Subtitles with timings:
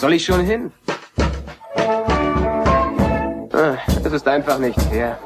[0.00, 0.72] soll ich schon hin?
[3.52, 5.18] Ah, Es ist einfach nicht fair.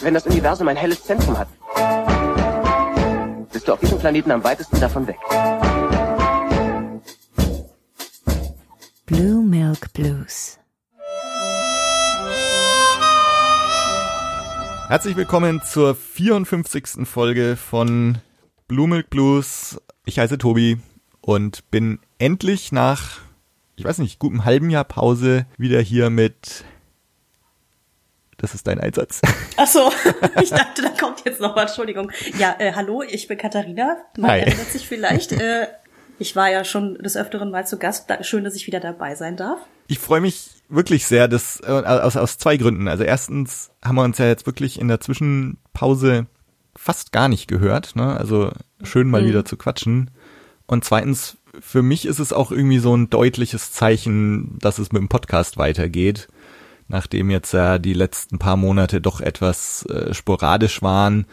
[0.00, 1.48] Wenn das Universum ein helles Zentrum hat,
[3.52, 5.18] bist du auf diesem Planeten am weitesten davon weg.
[9.06, 10.58] Blue Milk Blues.
[14.88, 17.04] Herzlich willkommen zur 54.
[17.04, 18.18] Folge von
[18.68, 19.80] Blue Milk Blues.
[20.04, 20.78] Ich heiße Tobi
[21.26, 23.18] und bin endlich nach,
[23.74, 26.64] ich weiß nicht, gutem halben Jahr Pause wieder hier mit.
[28.36, 29.22] Das ist dein Einsatz.
[29.56, 29.90] Ach so,
[30.40, 31.72] ich dachte, da kommt jetzt noch was.
[31.72, 32.12] Entschuldigung.
[32.38, 33.96] Ja, äh, hallo, ich bin Katharina.
[34.16, 34.40] Man Hi.
[34.40, 35.32] erinnert sich vielleicht.
[35.36, 35.66] Äh,
[36.18, 38.10] ich war ja schon des Öfteren mal zu Gast.
[38.22, 39.58] Schön, dass ich wieder dabei sein darf.
[39.86, 42.88] Ich freue mich wirklich sehr, das äh, aus, aus zwei Gründen.
[42.88, 46.26] Also erstens haben wir uns ja jetzt wirklich in der Zwischenpause
[46.74, 47.96] fast gar nicht gehört.
[47.96, 48.16] Ne?
[48.16, 48.50] Also
[48.82, 50.10] schön mal wieder zu quatschen.
[50.66, 55.00] Und zweitens, für mich ist es auch irgendwie so ein deutliches Zeichen, dass es mit
[55.00, 56.28] dem Podcast weitergeht.
[56.88, 61.26] Nachdem jetzt ja die letzten paar Monate doch etwas äh, sporadisch waren.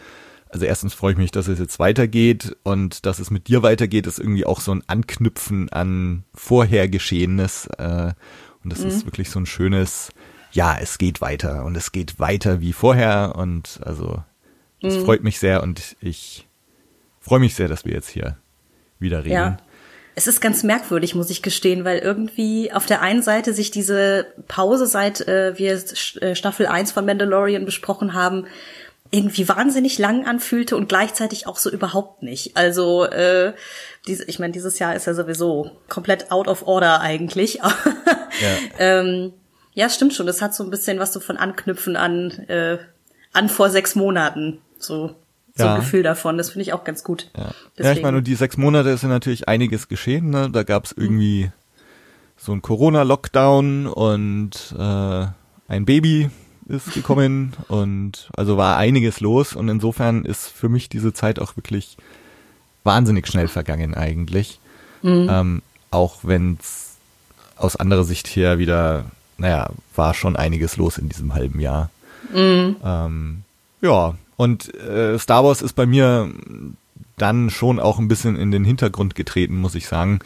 [0.48, 4.06] Also erstens freue ich mich, dass es jetzt weitergeht und dass es mit dir weitergeht,
[4.06, 7.66] ist irgendwie auch so ein Anknüpfen an vorher Geschehenes.
[7.78, 8.12] Äh,
[8.62, 10.10] und das ist wirklich so ein schönes,
[10.52, 13.34] ja, es geht weiter und es geht weiter wie vorher.
[13.36, 14.22] Und also
[14.80, 16.48] es freut mich sehr und ich
[17.20, 18.38] freue mich sehr, dass wir jetzt hier
[18.98, 19.32] wieder reden.
[19.32, 19.56] Ja.
[20.16, 24.26] Es ist ganz merkwürdig, muss ich gestehen, weil irgendwie auf der einen Seite sich diese
[24.46, 25.82] Pause, seit äh, wir
[26.20, 28.46] äh, Staffel 1 von Mandalorian besprochen haben,
[29.10, 32.56] irgendwie wahnsinnig lang anfühlte und gleichzeitig auch so überhaupt nicht.
[32.56, 33.54] Also äh,
[34.06, 37.60] diese, ich meine, dieses Jahr ist ja sowieso komplett out of order eigentlich.
[38.40, 38.48] Ja.
[38.80, 39.32] ähm,
[39.74, 40.26] ja, stimmt schon.
[40.26, 42.78] Das hat so ein bisschen was so von Anknüpfen an äh,
[43.32, 44.60] an vor sechs Monaten.
[44.76, 45.14] So,
[45.54, 45.74] so Ja.
[45.74, 46.36] ein Gefühl davon.
[46.36, 47.30] Das finde ich auch ganz gut.
[47.36, 50.30] Ja, ja ich meine, und die sechs Monate ist ja natürlich einiges geschehen.
[50.30, 50.50] Ne?
[50.50, 51.50] Da gab es irgendwie
[52.36, 55.26] so ein Corona-Lockdown und äh,
[55.68, 56.30] ein Baby
[56.66, 61.56] ist gekommen und also war einiges los und insofern ist für mich diese Zeit auch
[61.56, 61.96] wirklich
[62.82, 64.58] wahnsinnig schnell vergangen eigentlich.
[65.02, 65.60] Ähm,
[65.90, 66.96] auch wenn es
[67.56, 69.04] aus anderer Sicht hier wieder,
[69.36, 71.90] naja, war schon einiges los in diesem halben Jahr.
[72.34, 73.42] Ähm,
[73.82, 76.30] ja, und äh, Star Wars ist bei mir
[77.16, 80.20] dann schon auch ein bisschen in den Hintergrund getreten, muss ich sagen.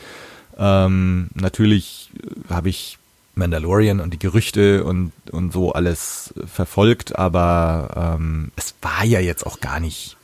[0.59, 2.99] Ähm, natürlich äh, habe ich
[3.35, 9.47] Mandalorian und die Gerüchte und, und so alles verfolgt, aber ähm, es war ja jetzt
[9.47, 10.17] auch gar nicht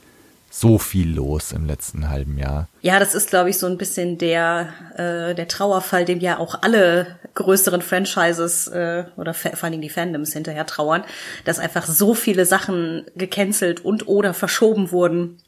[0.50, 2.68] so viel los im letzten halben Jahr.
[2.82, 6.62] Ja, das ist, glaube ich, so ein bisschen der, äh, der Trauerfall, dem ja auch
[6.62, 11.04] alle größeren Franchises äh, oder vor allen Dingen die Fandoms hinterher trauern,
[11.44, 15.38] dass einfach so viele Sachen gecancelt und oder verschoben wurden,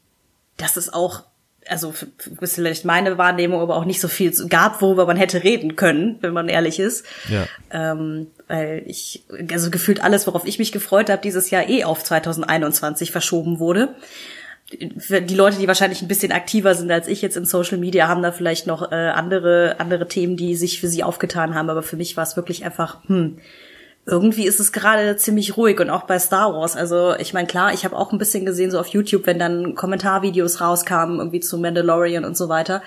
[0.57, 1.23] dass es auch,
[1.67, 1.93] also
[2.41, 6.17] ist vielleicht meine Wahrnehmung, aber auch nicht so viel gab, worüber man hätte reden können,
[6.21, 7.05] wenn man ehrlich ist.
[7.29, 7.47] Ja.
[7.71, 12.03] Ähm, weil ich, also gefühlt alles, worauf ich mich gefreut habe, dieses Jahr eh auf
[12.03, 13.95] 2021 verschoben wurde
[14.71, 18.21] die Leute, die wahrscheinlich ein bisschen aktiver sind als ich jetzt in Social Media, haben
[18.21, 21.69] da vielleicht noch äh, andere andere Themen, die sich für sie aufgetan haben.
[21.69, 23.37] Aber für mich war es wirklich einfach, hm,
[24.09, 26.77] irgendwie ist es gerade ziemlich ruhig und auch bei Star Wars.
[26.77, 29.75] Also ich meine, klar, ich habe auch ein bisschen gesehen so auf YouTube, wenn dann
[29.75, 32.81] Kommentarvideos rauskamen irgendwie zu Mandalorian und so weiter,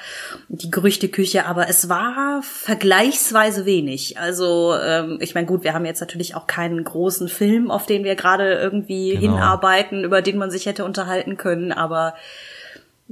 [0.49, 1.45] die Gerüchteküche.
[1.45, 4.19] Aber es war vergleichsweise wenig.
[4.19, 8.03] Also ähm, ich meine, gut, wir haben jetzt natürlich auch keinen großen Film, auf den
[8.03, 9.35] wir gerade irgendwie Genau.
[9.35, 11.73] hinarbeiten, über den man sich hätte unterhalten können.
[11.73, 12.15] Aber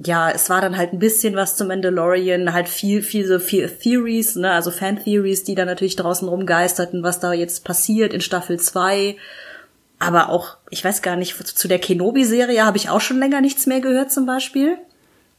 [0.05, 3.69] ja, es war dann halt ein bisschen was zu Mandalorian, halt viel, viel so viel
[3.69, 8.61] Theories, ne, also Fan-Theories, die da natürlich draußen rumgeisterten, was da jetzt passiert in Staffel
[8.61, 9.17] 2.
[9.99, 13.67] Aber auch, ich weiß gar nicht, zu der Kenobi-Serie habe ich auch schon länger nichts
[13.67, 14.79] mehr gehört zum Beispiel.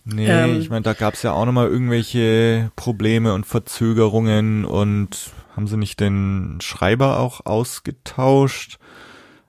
[0.03, 0.59] Nee, Ähm.
[0.59, 6.01] ich meine, da gab's ja auch nochmal irgendwelche Probleme und Verzögerungen und haben sie nicht
[6.01, 8.77] den Schreiber auch ausgetauscht?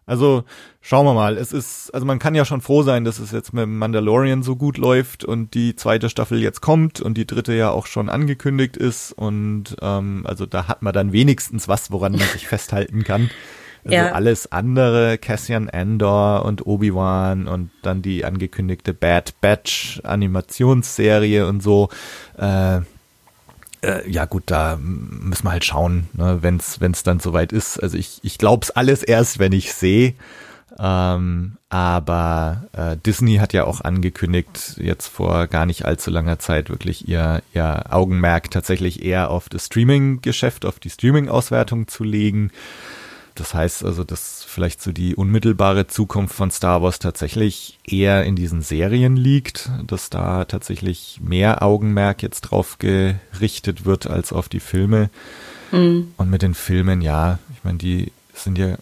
[0.06, 0.44] Also
[0.90, 1.38] schauen wir mal.
[1.38, 4.56] Es ist, also man kann ja schon froh sein, dass es jetzt mit Mandalorian so
[4.56, 8.76] gut läuft und die zweite Staffel jetzt kommt und die dritte ja auch schon angekündigt
[8.76, 13.30] ist und ähm, also da hat man dann wenigstens was, woran man sich festhalten kann.
[13.84, 14.10] Also Ja.
[14.10, 21.88] alles andere, Cassian Andor und Obi-Wan und dann die angekündigte Bad Batch Animationsserie und so.
[22.36, 22.78] Äh,
[23.82, 27.80] äh, ja gut, da müssen wir halt schauen, ne, wenn es dann soweit ist.
[27.80, 30.14] Also ich, ich glaube es alles erst, wenn ich sehe.
[30.78, 36.70] Ähm, aber äh, Disney hat ja auch angekündigt, jetzt vor gar nicht allzu langer Zeit
[36.70, 42.50] wirklich ihr, ihr Augenmerk tatsächlich eher auf das Streaming-Geschäft, auf die Streaming-Auswertung zu legen.
[43.34, 48.36] das heißt also, dass vielleicht so die unmittelbare Zukunft von Star Wars tatsächlich eher in
[48.36, 54.60] diesen Serien liegt, dass da tatsächlich mehr Augenmerk jetzt drauf gerichtet wird als auf die
[54.60, 55.10] Filme.
[55.72, 56.12] Mhm.
[56.16, 58.76] Und mit den Filmen, ja, ich meine, die sind ja,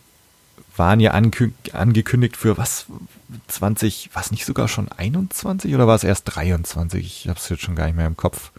[0.78, 2.86] waren ja angekündigt für was,
[3.48, 7.04] 20, was nicht sogar schon 21 oder war es erst 23?
[7.04, 8.52] Ich habe es jetzt schon gar nicht mehr im Kopf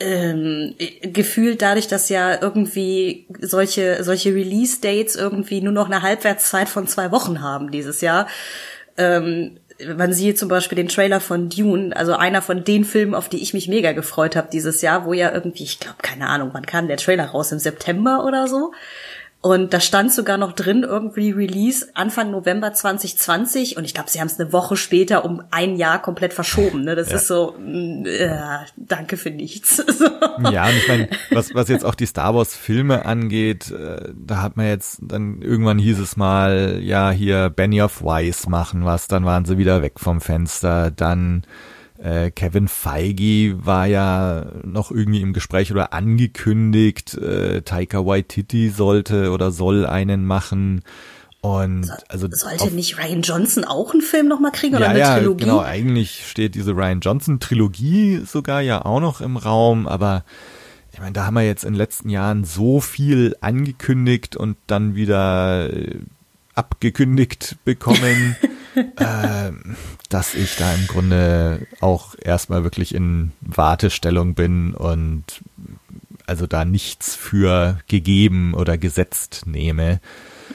[0.00, 6.88] ähm, gefühlt dadurch, dass ja irgendwie solche, solche Release-Dates irgendwie nur noch eine Halbwertszeit von
[6.88, 8.26] zwei Wochen haben dieses Jahr.
[8.96, 9.58] Ähm,
[9.96, 13.42] man sieht zum Beispiel den Trailer von Dune, also einer von den Filmen, auf die
[13.42, 16.66] ich mich mega gefreut habe dieses Jahr, wo ja irgendwie, ich glaube, keine Ahnung, wann
[16.66, 17.52] kam der Trailer raus?
[17.52, 18.72] Im September oder so?
[19.42, 23.78] Und da stand sogar noch drin, irgendwie Release Anfang November 2020.
[23.78, 26.82] Und ich glaube, sie haben es eine Woche später um ein Jahr komplett verschoben.
[26.82, 26.94] Ne?
[26.94, 27.16] Das ja.
[27.16, 28.28] ist so, äh,
[28.76, 29.82] danke für nichts.
[30.52, 34.58] ja, und ich meine, was, was jetzt auch die Star Wars-Filme angeht, äh, da hat
[34.58, 39.24] man jetzt, dann irgendwann hieß es mal, ja, hier Benny of Wise machen was, dann
[39.24, 40.90] waren sie wieder weg vom Fenster.
[40.90, 41.44] Dann
[42.02, 49.30] äh, Kevin Feige war ja noch irgendwie im Gespräch oder angekündigt, äh, Taika Waititi sollte
[49.32, 50.82] oder soll einen machen.
[51.42, 54.90] Und so, also sollte nicht Ryan Johnson auch einen Film noch mal kriegen oder ja,
[54.90, 55.44] eine ja, Trilogie?
[55.44, 60.24] Genau, eigentlich steht diese Ryan Johnson Trilogie sogar ja auch noch im Raum, aber
[60.92, 64.94] ich meine, da haben wir jetzt in den letzten Jahren so viel angekündigt und dann
[64.94, 66.00] wieder äh,
[66.60, 68.36] abgekündigt bekommen.
[68.74, 69.50] äh,
[70.08, 75.24] dass ich da im Grunde auch erstmal wirklich in Wartestellung bin und
[76.26, 80.00] also da nichts für gegeben oder gesetzt nehme.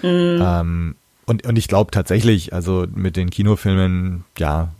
[0.01, 0.39] Mhm.
[0.41, 4.73] Ähm, und, und ich glaube tatsächlich, also mit den Kinofilmen, ja,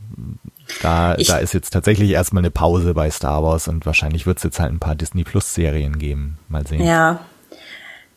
[0.82, 4.38] da, ich, da ist jetzt tatsächlich erstmal eine Pause bei Star Wars und wahrscheinlich wird
[4.38, 6.38] es jetzt halt ein paar Disney Plus Serien geben.
[6.48, 6.86] Mal sehen.
[6.86, 7.26] Ja.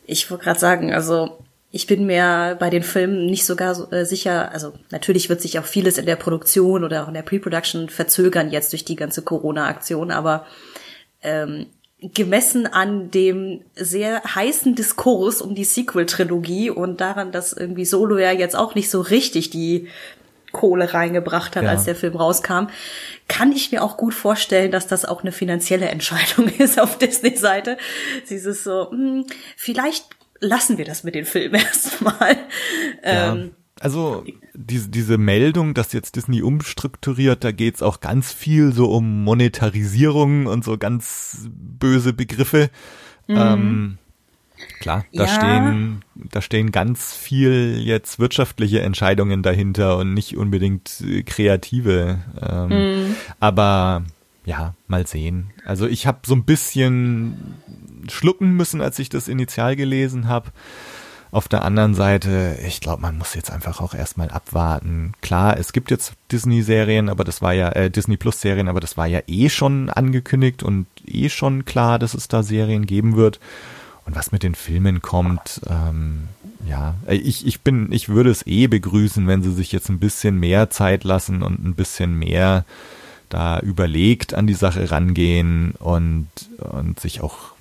[0.04, 1.38] Ich wollte gerade sagen, also
[1.70, 5.58] ich bin mir bei den Filmen nicht sogar so, äh, sicher, also natürlich wird sich
[5.58, 9.22] auch vieles in der Produktion oder auch in der Pre-Production verzögern jetzt durch die ganze
[9.22, 10.46] Corona-Aktion, aber
[11.22, 11.66] ähm,
[12.00, 18.32] gemessen an dem sehr heißen Diskurs um die Sequel-Trilogie und daran, dass irgendwie Solo ja
[18.32, 19.88] jetzt auch nicht so richtig die
[20.52, 21.70] Kohle reingebracht hat, ja.
[21.70, 22.68] als der Film rauskam,
[23.26, 27.76] kann ich mir auch gut vorstellen, dass das auch eine finanzielle Entscheidung ist auf Disney-Seite.
[28.30, 29.26] Dieses so, hm,
[29.56, 30.06] vielleicht
[30.40, 32.36] lassen wir das mit den Filmen erstmal.
[33.04, 33.32] Ja.
[33.32, 33.50] Ähm,
[33.80, 34.24] also
[34.54, 40.46] diese, diese Meldung, dass jetzt Disney umstrukturiert, da geht's auch ganz viel so um Monetarisierung
[40.46, 42.70] und so ganz böse Begriffe.
[43.28, 43.36] Mhm.
[43.36, 43.98] Ähm,
[44.80, 45.28] klar, da ja.
[45.28, 52.18] stehen, da stehen ganz viel jetzt wirtschaftliche Entscheidungen dahinter und nicht unbedingt äh, kreative.
[52.40, 53.16] Ähm, mhm.
[53.38, 54.02] Aber
[54.44, 55.50] ja, mal sehen.
[55.64, 57.36] Also ich habe so ein bisschen
[58.12, 60.50] schlucken müssen, als ich das initial gelesen habe.
[61.30, 65.12] Auf der anderen Seite, ich glaube, man muss jetzt einfach auch erstmal abwarten.
[65.20, 69.06] Klar, es gibt jetzt Disney-Serien, aber das war ja, äh, Disney Plus-Serien, aber das war
[69.06, 73.40] ja eh schon angekündigt und eh schon klar, dass es da Serien geben wird.
[74.06, 76.28] Und was mit den Filmen kommt, ähm,
[76.66, 80.40] ja, ich, ich bin, ich würde es eh begrüßen, wenn sie sich jetzt ein bisschen
[80.40, 82.64] mehr Zeit lassen und ein bisschen mehr
[83.28, 86.28] da überlegt an die Sache rangehen und,
[86.58, 87.52] und sich auch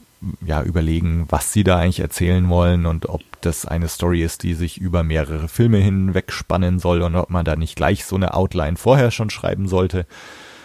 [0.46, 4.54] ja, überlegen, was sie da eigentlich erzählen wollen und ob das eine Story ist, die
[4.54, 8.34] sich über mehrere Filme hinweg spannen soll und ob man da nicht gleich so eine
[8.34, 10.06] Outline vorher schon schreiben sollte.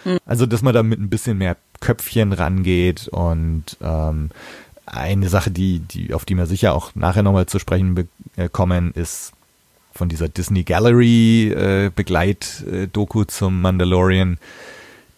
[0.05, 0.17] Mhm.
[0.25, 4.29] Also, dass man da mit ein bisschen mehr Köpfchen rangeht und ähm,
[4.85, 9.01] eine Sache, die, die, auf die wir sicher auch nachher nochmal zu sprechen bekommen, äh,
[9.01, 9.33] ist
[9.93, 14.37] von dieser Disney Gallery äh, Begleit-Doku zum Mandalorian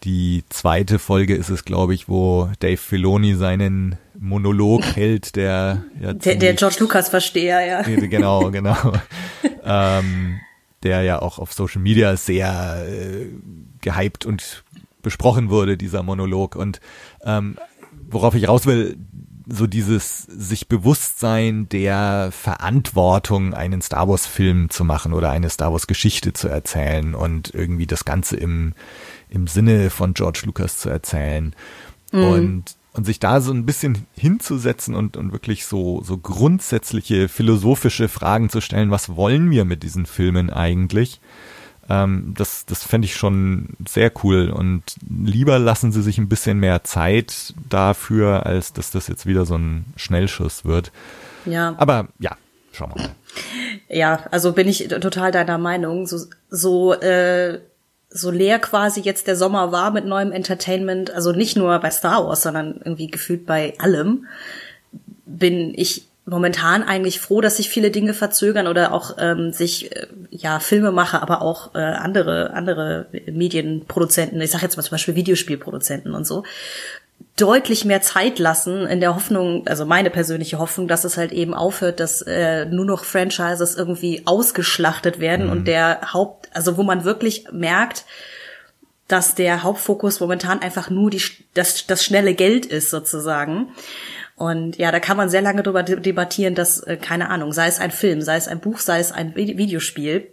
[0.03, 6.13] die zweite Folge ist es, glaube ich, wo Dave Filoni seinen Monolog hält, der ja
[6.13, 7.81] der, der George Lucas Versteher, ja.
[7.81, 8.75] Genau, genau.
[9.63, 10.39] ähm,
[10.83, 13.27] der ja auch auf Social Media sehr äh,
[13.81, 14.63] gehypt und
[15.01, 16.55] besprochen wurde, dieser Monolog.
[16.55, 16.79] Und
[17.23, 17.57] ähm,
[18.09, 18.97] worauf ich raus will,
[19.47, 25.71] so dieses sich Bewusstsein der Verantwortung, einen Star Wars Film zu machen oder eine Star
[25.71, 28.73] Wars Geschichte zu erzählen und irgendwie das Ganze im
[29.35, 31.53] im Sinne von George Lucas zu erzählen.
[32.11, 32.23] Mhm.
[32.23, 32.63] Und,
[32.93, 38.49] und sich da so ein bisschen hinzusetzen und, und wirklich so, so grundsätzliche philosophische Fragen
[38.49, 41.19] zu stellen, was wollen wir mit diesen Filmen eigentlich?
[41.89, 46.59] Ähm, das das fände ich schon sehr cool und lieber lassen sie sich ein bisschen
[46.59, 50.91] mehr Zeit dafür, als dass das jetzt wieder so ein Schnellschuss wird.
[51.45, 51.75] Ja.
[51.77, 52.37] Aber ja,
[52.71, 53.15] schauen wir mal.
[53.87, 56.07] Ja, also bin ich total deiner Meinung.
[56.07, 57.59] So, so äh,
[58.15, 62.25] so leer quasi jetzt der Sommer war mit neuem Entertainment, also nicht nur bei Star
[62.25, 64.25] Wars, sondern irgendwie gefühlt bei allem,
[65.25, 70.07] bin ich momentan eigentlich froh, dass sich viele Dinge verzögern oder auch ähm, sich äh,
[70.31, 76.15] ja Filmemacher, aber auch äh, andere andere Medienproduzenten, ich sage jetzt mal zum Beispiel Videospielproduzenten
[76.15, 76.43] und so,
[77.37, 81.53] deutlich mehr Zeit lassen in der Hoffnung, also meine persönliche Hoffnung, dass es halt eben
[81.53, 85.51] aufhört, dass äh, nur noch Franchises irgendwie ausgeschlachtet werden mhm.
[85.51, 88.05] und der Haupt, also wo man wirklich merkt,
[89.07, 91.21] dass der Hauptfokus momentan einfach nur die,
[91.53, 93.69] das, das schnelle Geld ist sozusagen.
[94.35, 97.79] Und ja, da kann man sehr lange darüber debattieren, dass, äh, keine Ahnung, sei es
[97.79, 100.27] ein Film, sei es ein Buch, sei es ein Videospiel,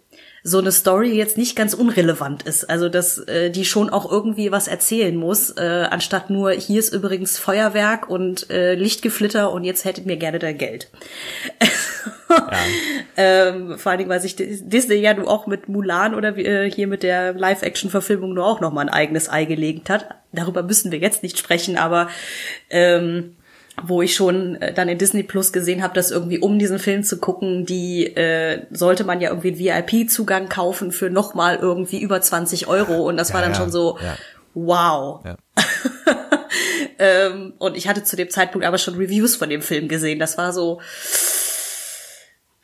[0.44, 2.68] so eine Story jetzt nicht ganz unrelevant ist.
[2.68, 6.92] Also dass äh, die schon auch irgendwie was erzählen muss, äh, anstatt nur hier ist
[6.92, 10.90] übrigens Feuerwerk und äh, Lichtgeflitter und jetzt hättet mir gerne dein Geld.
[12.28, 12.38] ja.
[13.16, 16.88] ähm, vor allen Dingen, weil sich Disney ja du auch mit Mulan oder äh, hier
[16.88, 20.08] mit der Live-Action-Verfilmung nur auch noch mal ein eigenes Ei gelegt hat.
[20.32, 22.08] Darüber müssen wir jetzt nicht sprechen, aber
[22.70, 23.36] ähm,
[23.82, 27.04] wo ich schon äh, dann in Disney Plus gesehen habe, dass irgendwie um diesen Film
[27.04, 32.20] zu gucken, die äh, sollte man ja irgendwie einen VIP-Zugang kaufen für nochmal irgendwie über
[32.20, 34.16] 20 Euro und das ja, war dann ja, schon so, ja.
[34.54, 35.24] wow.
[36.98, 40.18] ähm, und ich hatte zu dem Zeitpunkt aber schon Reviews von dem Film gesehen.
[40.18, 40.80] Das war so,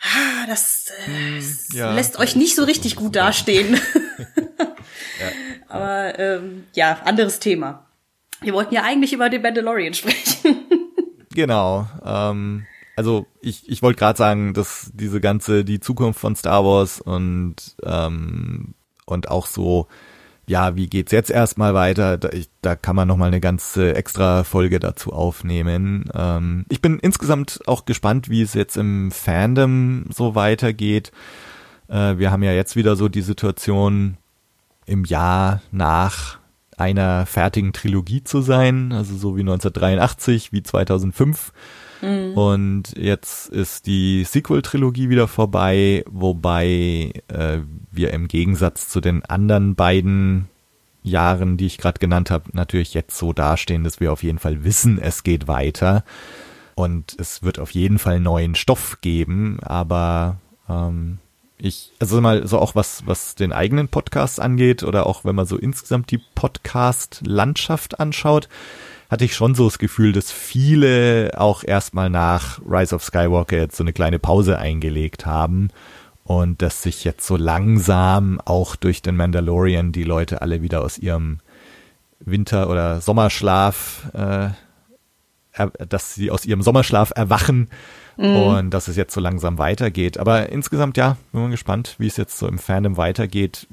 [0.02, 1.40] ah, das, äh,
[1.80, 3.80] hm, lässt euch nicht so richtig gut dastehen.
[5.68, 7.86] aber ähm, ja, anderes Thema.
[8.40, 10.57] Wir wollten ja eigentlich über den Mandalorian sprechen.
[11.34, 11.86] Genau.
[12.04, 12.66] Ähm,
[12.96, 17.54] also ich, ich wollte gerade sagen, dass diese ganze, die Zukunft von Star Wars und,
[17.84, 18.74] ähm,
[19.06, 19.86] und auch so,
[20.48, 22.16] ja, wie geht's jetzt erstmal weiter?
[22.18, 26.10] Da, ich, da kann man nochmal eine ganze extra Folge dazu aufnehmen.
[26.14, 31.12] Ähm, ich bin insgesamt auch gespannt, wie es jetzt im Fandom so weitergeht.
[31.88, 34.16] Äh, wir haben ja jetzt wieder so die Situation
[34.86, 36.38] im Jahr nach
[36.78, 41.52] einer fertigen Trilogie zu sein, also so wie 1983, wie 2005.
[42.00, 42.32] Mhm.
[42.34, 47.58] Und jetzt ist die Sequel-Trilogie wieder vorbei, wobei äh,
[47.90, 50.48] wir im Gegensatz zu den anderen beiden
[51.02, 54.64] Jahren, die ich gerade genannt habe, natürlich jetzt so dastehen, dass wir auf jeden Fall
[54.64, 56.04] wissen, es geht weiter.
[56.74, 60.36] Und es wird auf jeden Fall neuen Stoff geben, aber
[60.68, 61.18] ähm,
[61.60, 65.46] ich, also mal so auch was, was den eigenen Podcast angeht oder auch wenn man
[65.46, 68.48] so insgesamt die Podcast-Landschaft anschaut,
[69.10, 73.76] hatte ich schon so das Gefühl, dass viele auch erstmal nach Rise of Skywalker jetzt
[73.76, 75.70] so eine kleine Pause eingelegt haben
[76.24, 80.98] und dass sich jetzt so langsam auch durch den Mandalorian die Leute alle wieder aus
[80.98, 81.38] ihrem
[82.20, 84.50] Winter- oder Sommerschlaf, äh,
[85.88, 87.68] dass sie aus ihrem Sommerschlaf erwachen
[88.18, 88.36] mhm.
[88.36, 90.18] und dass es jetzt so langsam weitergeht.
[90.18, 93.66] Aber insgesamt, ja, bin mal gespannt, wie es jetzt so im Fandom weitergeht,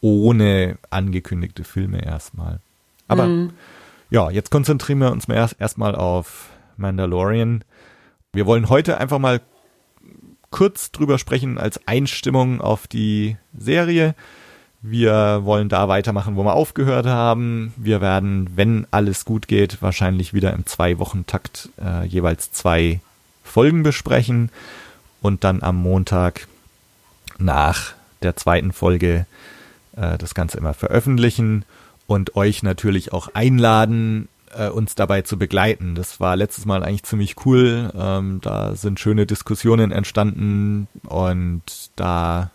[0.00, 2.60] ohne angekündigte Filme erstmal.
[3.08, 3.50] Aber mhm.
[4.10, 7.64] ja, jetzt konzentrieren wir uns erst erstmal auf Mandalorian.
[8.32, 9.40] Wir wollen heute einfach mal
[10.50, 14.14] kurz drüber sprechen als Einstimmung auf die Serie.
[14.82, 17.72] Wir wollen da weitermachen, wo wir aufgehört haben.
[17.76, 23.00] Wir werden, wenn alles gut geht, wahrscheinlich wieder im Zwei-Wochen-Takt äh, jeweils zwei
[23.46, 24.50] Folgen besprechen
[25.22, 26.46] und dann am Montag
[27.38, 29.26] nach der zweiten Folge
[29.96, 31.64] äh, das Ganze immer veröffentlichen
[32.06, 35.94] und euch natürlich auch einladen, äh, uns dabei zu begleiten.
[35.94, 37.90] Das war letztes Mal eigentlich ziemlich cool.
[37.96, 41.62] Ähm, da sind schöne Diskussionen entstanden und
[41.96, 42.50] da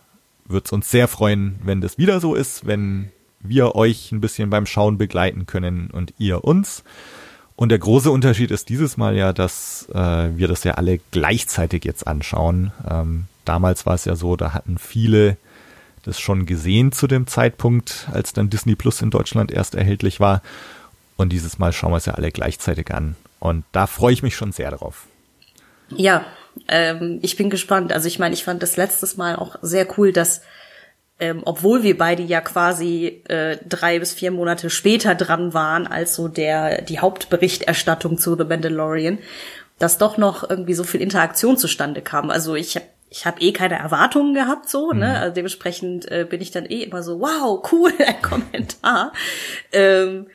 [0.46, 4.50] wird es uns sehr freuen, wenn das wieder so ist, wenn wir euch ein bisschen
[4.50, 6.84] beim Schauen begleiten können und ihr uns.
[7.62, 11.84] Und der große Unterschied ist dieses Mal ja, dass äh, wir das ja alle gleichzeitig
[11.84, 12.72] jetzt anschauen.
[12.90, 15.36] Ähm, damals war es ja so, da hatten viele
[16.02, 20.42] das schon gesehen zu dem Zeitpunkt, als dann Disney Plus in Deutschland erst erhältlich war.
[21.16, 23.14] Und dieses Mal schauen wir es ja alle gleichzeitig an.
[23.38, 25.06] Und da freue ich mich schon sehr drauf.
[25.88, 26.24] Ja,
[26.66, 27.92] ähm, ich bin gespannt.
[27.92, 30.40] Also ich meine, ich fand das letztes Mal auch sehr cool, dass
[31.20, 36.16] ähm, obwohl wir beide ja quasi äh, drei bis vier Monate später dran waren als
[36.16, 39.18] so der die Hauptberichterstattung zu The Mandalorian,
[39.78, 42.30] dass doch noch irgendwie so viel Interaktion zustande kam.
[42.30, 45.08] Also ich habe ich habe eh keine Erwartungen gehabt so, ne?
[45.08, 45.14] mhm.
[45.16, 49.12] Also dementsprechend äh, bin ich dann eh immer so, wow, cool, ein Kommentar.
[49.70, 50.28] ähm,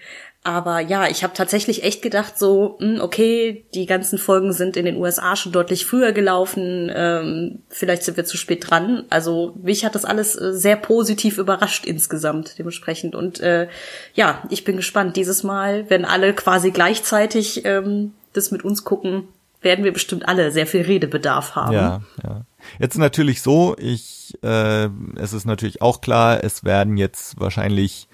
[0.47, 4.85] aber ja, ich habe tatsächlich echt gedacht, so, hm, okay, die ganzen Folgen sind in
[4.85, 9.03] den USA schon deutlich früher gelaufen, ähm, vielleicht sind wir zu spät dran.
[9.09, 13.13] Also mich hat das alles äh, sehr positiv überrascht insgesamt dementsprechend.
[13.13, 13.67] Und äh,
[14.13, 15.17] ja, ich bin gespannt.
[15.17, 19.27] Dieses Mal, wenn alle quasi gleichzeitig ähm, das mit uns gucken,
[19.59, 21.73] werden wir bestimmt alle sehr viel Redebedarf haben.
[21.73, 22.45] Ja, ja.
[22.79, 24.87] Jetzt natürlich so, ich, äh,
[25.17, 28.07] es ist natürlich auch klar, es werden jetzt wahrscheinlich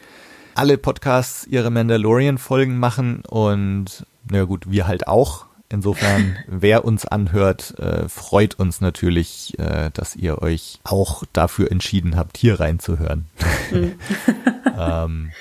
[0.55, 5.45] alle Podcasts ihre Mandalorian-Folgen machen und na gut, wir halt auch.
[5.69, 12.15] Insofern, wer uns anhört, äh, freut uns natürlich, äh, dass ihr euch auch dafür entschieden
[12.15, 13.25] habt, hier reinzuhören.
[13.71, 13.95] Mhm.
[14.77, 15.31] ähm,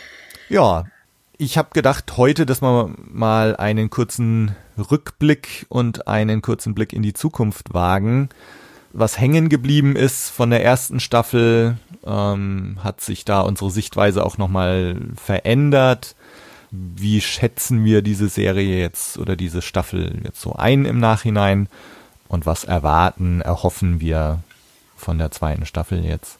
[0.48, 0.84] ja,
[1.38, 7.02] ich habe gedacht heute, dass wir mal einen kurzen Rückblick und einen kurzen Blick in
[7.02, 8.28] die Zukunft wagen.
[8.92, 14.38] Was hängen geblieben ist von der ersten Staffel, ähm, hat sich da unsere Sichtweise auch
[14.38, 16.14] nochmal verändert.
[16.70, 21.68] Wie schätzen wir diese Serie jetzt oder diese Staffel jetzt so ein im Nachhinein?
[22.28, 24.38] Und was erwarten, erhoffen wir
[24.96, 26.38] von der zweiten Staffel jetzt?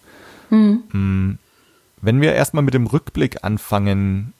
[0.48, 1.38] Mhm.
[2.00, 4.32] Wenn wir erstmal mit dem Rückblick anfangen,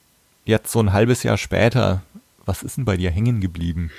[0.45, 2.01] jetzt so ein halbes Jahr später,
[2.45, 3.91] was ist denn bei dir hängen geblieben?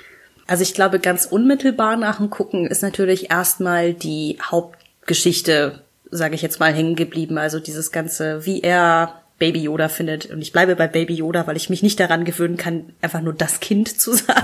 [0.47, 5.84] Also ich glaube, ganz unmittelbar nach dem Gucken ist natürlich erstmal die Hauptgeschichte,
[6.15, 7.37] sage ich jetzt mal, hängen geblieben.
[7.37, 10.27] Also dieses ganze, wie er Baby Yoda findet.
[10.27, 13.33] Und ich bleibe bei Baby Yoda, weil ich mich nicht daran gewöhnen kann, einfach nur
[13.33, 14.41] das Kind zu sagen.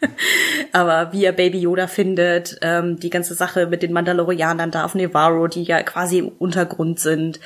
[0.72, 4.94] Aber wie er Baby Yoda findet, ähm, die ganze Sache mit den Mandalorianern da auf
[4.94, 7.40] Nevarro, die ja quasi im Untergrund sind.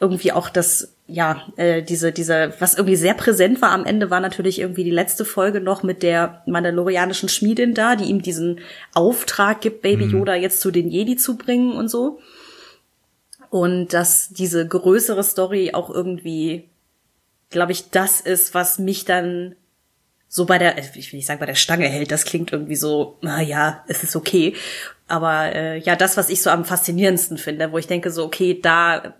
[0.00, 4.20] Irgendwie auch das, ja, äh, diese, diese, was irgendwie sehr präsent war am Ende, war
[4.20, 8.60] natürlich irgendwie die letzte Folge noch mit der mandalorianischen Schmiedin da, die ihm diesen
[8.94, 10.12] Auftrag gibt, Baby mhm.
[10.12, 12.20] Yoda jetzt zu den Jedi zu bringen und so.
[13.50, 16.68] Und dass diese größere Story auch irgendwie,
[17.50, 19.56] glaube ich, das ist, was mich dann
[20.28, 23.18] so bei der, ich will nicht sagen bei der Stange hält, das klingt irgendwie so,
[23.20, 24.54] na ja, es ist okay.
[25.08, 28.60] Aber äh, ja, das, was ich so am faszinierendsten finde, wo ich denke so, okay,
[28.62, 29.14] da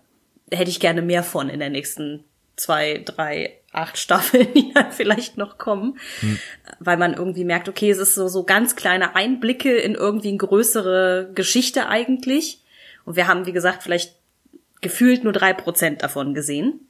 [0.49, 2.23] hätte ich gerne mehr von in der nächsten
[2.55, 6.39] zwei, drei, acht Staffeln, die dann vielleicht noch kommen, hm.
[6.79, 10.37] weil man irgendwie merkt, okay, es ist so, so ganz kleine Einblicke in irgendwie eine
[10.37, 12.61] größere Geschichte eigentlich.
[13.03, 14.20] Und wir haben, wie gesagt, vielleicht
[14.81, 16.87] gefühlt nur drei Prozent davon gesehen.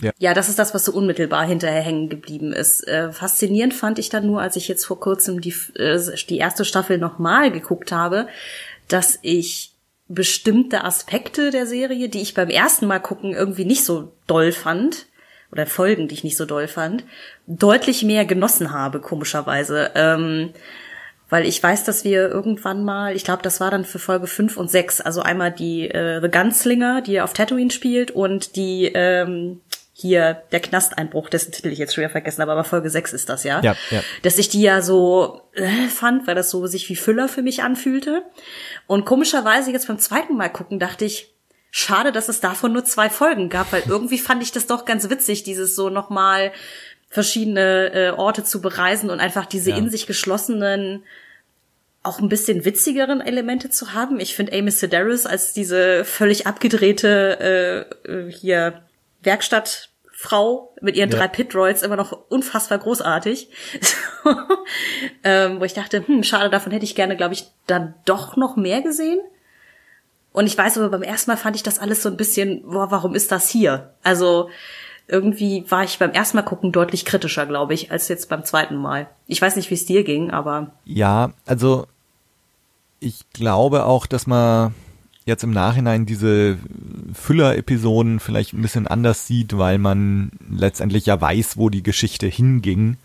[0.00, 0.12] Ja.
[0.18, 2.86] ja, das ist das, was so unmittelbar hinterher hängen geblieben ist.
[2.86, 6.66] Äh, faszinierend fand ich dann nur, als ich jetzt vor kurzem die, äh, die erste
[6.66, 8.28] Staffel nochmal geguckt habe,
[8.88, 9.72] dass ich
[10.08, 15.06] bestimmte Aspekte der Serie, die ich beim ersten Mal gucken irgendwie nicht so doll fand,
[15.52, 17.04] oder Folgen, die ich nicht so doll fand,
[17.46, 19.92] deutlich mehr genossen habe, komischerweise.
[19.94, 20.50] Ähm,
[21.28, 24.56] weil ich weiß, dass wir irgendwann mal, ich glaube, das war dann für Folge 5
[24.56, 29.60] und 6, also einmal die äh, The Gunslinger, die auf Tatooine spielt und die ähm,
[29.92, 33.28] hier der Knasteinbruch, dessen Titel ich jetzt schon wieder vergessen habe, aber Folge 6 ist
[33.28, 33.60] das ja.
[33.62, 34.02] Ja, ja.
[34.22, 37.62] Dass ich die ja so äh, fand, weil das so sich wie Füller für mich
[37.62, 38.22] anfühlte.
[38.86, 41.34] Und komischerweise jetzt beim zweiten Mal gucken dachte ich,
[41.70, 45.08] schade, dass es davon nur zwei Folgen gab, weil irgendwie fand ich das doch ganz
[45.10, 46.52] witzig, dieses so nochmal
[47.08, 49.76] verschiedene äh, Orte zu bereisen und einfach diese ja.
[49.76, 51.04] in sich geschlossenen
[52.02, 54.20] auch ein bisschen witzigeren Elemente zu haben.
[54.20, 58.82] Ich finde Amy Sedaris als diese völlig abgedrehte äh, äh hier
[59.22, 61.18] Werkstattfrau mit ihren ja.
[61.18, 63.50] drei Pitroids immer noch unfassbar großartig.
[65.24, 68.56] ähm, wo ich dachte, hm, schade, davon hätte ich gerne, glaube ich, dann doch noch
[68.56, 69.18] mehr gesehen.
[70.32, 72.90] Und ich weiß aber, beim ersten Mal fand ich das alles so ein bisschen, boah,
[72.90, 73.94] warum ist das hier?
[74.02, 74.50] Also,
[75.08, 78.76] irgendwie war ich beim ersten Mal gucken deutlich kritischer, glaube ich, als jetzt beim zweiten
[78.76, 79.06] Mal.
[79.26, 80.72] Ich weiß nicht, wie es dir ging, aber.
[80.84, 81.86] Ja, also
[82.98, 84.74] ich glaube auch, dass man
[85.24, 86.56] jetzt im Nachhinein diese
[87.12, 92.96] Füller-Episoden vielleicht ein bisschen anders sieht, weil man letztendlich ja weiß, wo die Geschichte hinging.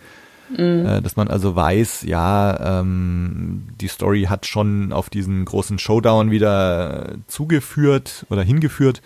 [0.49, 0.85] Mhm.
[0.85, 6.29] Äh, dass man also weiß, ja, ähm, die Story hat schon auf diesen großen Showdown
[6.29, 9.01] wieder zugeführt oder hingeführt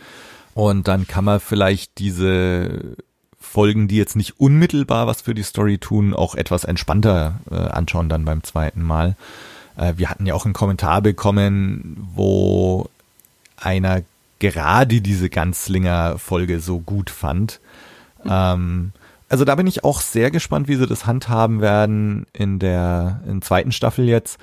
[0.55, 2.95] und dann kann man vielleicht diese
[3.37, 8.07] Folgen, die jetzt nicht unmittelbar was für die Story tun, auch etwas entspannter äh, anschauen
[8.07, 9.17] dann beim zweiten Mal.
[9.75, 12.89] Äh, wir hatten ja auch einen Kommentar bekommen, wo
[13.57, 14.01] einer
[14.39, 17.59] gerade diese Ganzlinger-Folge so gut fand.
[18.25, 18.93] Ähm,
[19.27, 23.41] also da bin ich auch sehr gespannt, wie sie das handhaben werden in der in
[23.41, 24.39] zweiten Staffel jetzt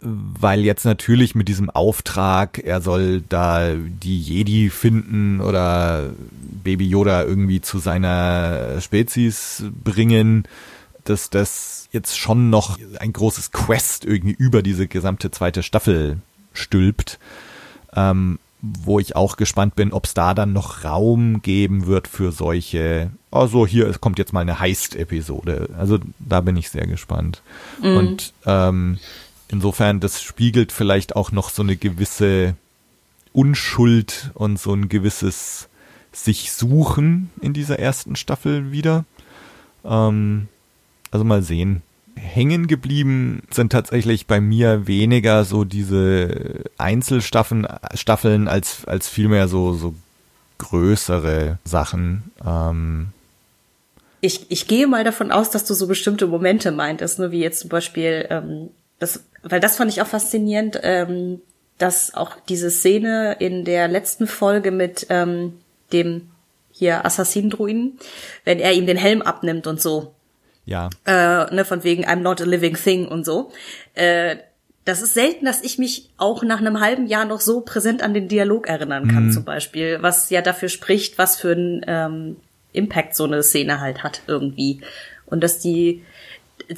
[0.00, 6.10] weil jetzt natürlich mit diesem Auftrag, er soll da die Jedi finden oder
[6.62, 10.44] Baby Yoda irgendwie zu seiner Spezies bringen,
[11.04, 16.18] dass das jetzt schon noch ein großes Quest irgendwie über diese gesamte zweite Staffel
[16.52, 17.18] stülpt.
[17.94, 22.32] Ähm, wo ich auch gespannt bin, ob es da dann noch Raum geben wird für
[22.32, 25.70] solche, also hier es kommt jetzt mal eine Heist-Episode.
[25.78, 27.40] Also da bin ich sehr gespannt.
[27.80, 27.96] Mhm.
[27.96, 28.98] Und ähm,
[29.50, 32.54] Insofern, das spiegelt vielleicht auch noch so eine gewisse
[33.32, 35.68] Unschuld und so ein gewisses
[36.12, 39.04] sich suchen in dieser ersten Staffel wieder.
[39.84, 40.48] Ähm,
[41.10, 41.82] also mal sehen.
[42.16, 49.74] Hängen geblieben sind tatsächlich bei mir weniger so diese Einzelstaffeln Staffeln als, als vielmehr so,
[49.74, 49.94] so
[50.58, 52.32] größere Sachen.
[52.44, 53.08] Ähm,
[54.20, 57.60] ich, ich gehe mal davon aus, dass du so bestimmte Momente meintest, ne, wie jetzt
[57.60, 61.40] zum Beispiel, ähm, das, weil das fand ich auch faszinierend, ähm,
[61.78, 65.60] dass auch diese Szene in der letzten Folge mit ähm,
[65.92, 66.30] dem
[66.72, 67.98] hier Assassin-Druiden,
[68.44, 70.14] wenn er ihm den Helm abnimmt und so.
[70.64, 70.90] Ja.
[71.06, 73.50] Äh, ne, von wegen I'm not a living thing und so.
[73.94, 74.36] Äh,
[74.84, 78.14] das ist selten, dass ich mich auch nach einem halben Jahr noch so präsent an
[78.14, 79.32] den Dialog erinnern kann, Mhm.
[79.32, 82.36] zum Beispiel, was ja dafür spricht, was für ein ähm,
[82.72, 84.80] Impact so eine Szene halt hat irgendwie.
[85.26, 86.04] Und dass die,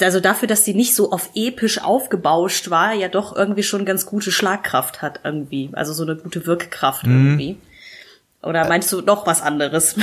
[0.01, 4.07] also dafür, dass die nicht so auf episch aufgebauscht war, ja doch irgendwie schon ganz
[4.07, 5.71] gute Schlagkraft hat irgendwie.
[5.73, 7.27] Also so eine gute Wirkkraft Mhm.
[7.27, 7.57] irgendwie.
[8.43, 9.97] Oder meinst du noch was anderes?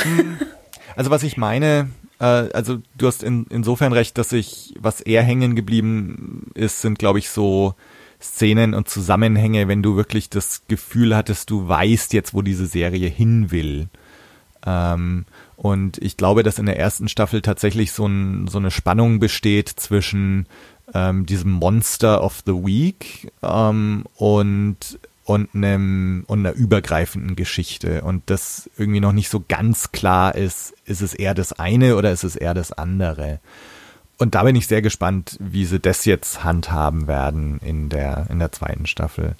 [0.95, 5.23] Also was ich meine, äh, also du hast in, insofern recht, dass ich, was eher
[5.23, 7.75] hängen geblieben ist, sind glaube ich so
[8.21, 13.07] Szenen und Zusammenhänge, wenn du wirklich das Gefühl hattest, du weißt jetzt, wo diese Serie
[13.09, 13.89] hin will.
[14.65, 15.25] Ähm,
[15.57, 19.67] und ich glaube, dass in der ersten Staffel tatsächlich so, ein, so eine Spannung besteht
[19.67, 20.45] zwischen
[20.93, 28.23] ähm, diesem Monster of the Week ähm, und und einem und einer übergreifenden Geschichte und
[28.27, 32.23] das irgendwie noch nicht so ganz klar ist, ist es eher das eine oder ist
[32.23, 33.39] es eher das andere?
[34.19, 38.39] Und da bin ich sehr gespannt, wie sie das jetzt handhaben werden in der in
[38.39, 39.35] der zweiten Staffel.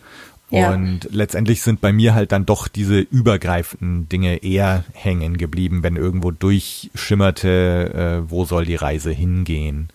[0.50, 0.72] Ja.
[0.72, 5.98] Und letztendlich sind bei mir halt dann doch diese übergreifenden Dinge eher hängen geblieben, wenn
[5.98, 9.90] irgendwo durchschimmerte, äh, wo soll die Reise hingehen.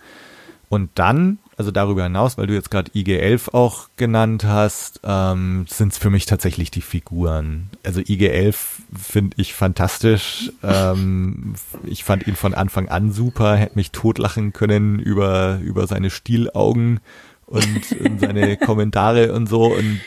[0.68, 5.92] Und dann, also darüber hinaus, weil du jetzt gerade IG-11 auch genannt hast, ähm, sind
[5.92, 7.68] es für mich tatsächlich die Figuren.
[7.82, 8.56] Also IG-11
[8.98, 10.50] finde ich fantastisch.
[10.62, 16.08] ähm, ich fand ihn von Anfang an super, hätte mich totlachen können über, über seine
[16.08, 17.00] Stielaugen
[17.46, 20.00] und, und seine Kommentare und so und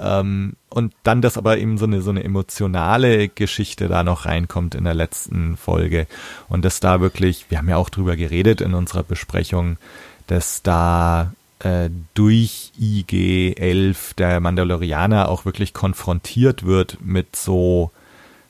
[0.00, 4.74] ähm, und dann, dass aber eben so eine so eine emotionale Geschichte da noch reinkommt
[4.74, 6.06] in der letzten Folge
[6.48, 9.78] und dass da wirklich, wir haben ja auch drüber geredet in unserer Besprechung,
[10.26, 17.90] dass da äh, durch IG-11 der Mandalorianer auch wirklich konfrontiert wird mit so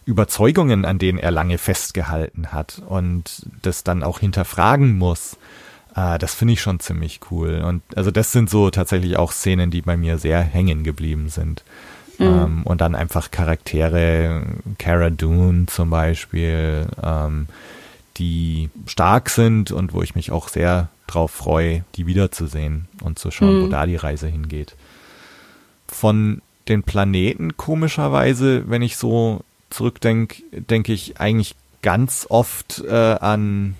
[0.05, 5.37] Überzeugungen, an denen er lange festgehalten hat und das dann auch hinterfragen muss.
[5.96, 7.62] Äh, das finde ich schon ziemlich cool.
[7.64, 11.64] Und also das sind so tatsächlich auch Szenen, die bei mir sehr hängen geblieben sind.
[12.20, 14.42] Ähm, und dann einfach Charaktere,
[14.79, 17.46] Cara Dune zum Beispiel, ähm,
[18.18, 23.31] die stark sind und wo ich mich auch sehr drauf freue, die wiederzusehen und zu
[23.31, 24.76] schauen, wo da die Reise hingeht.
[25.88, 33.76] Von den Planeten komischerweise, wenn ich so zurückdenke, denke ich eigentlich ganz oft äh, an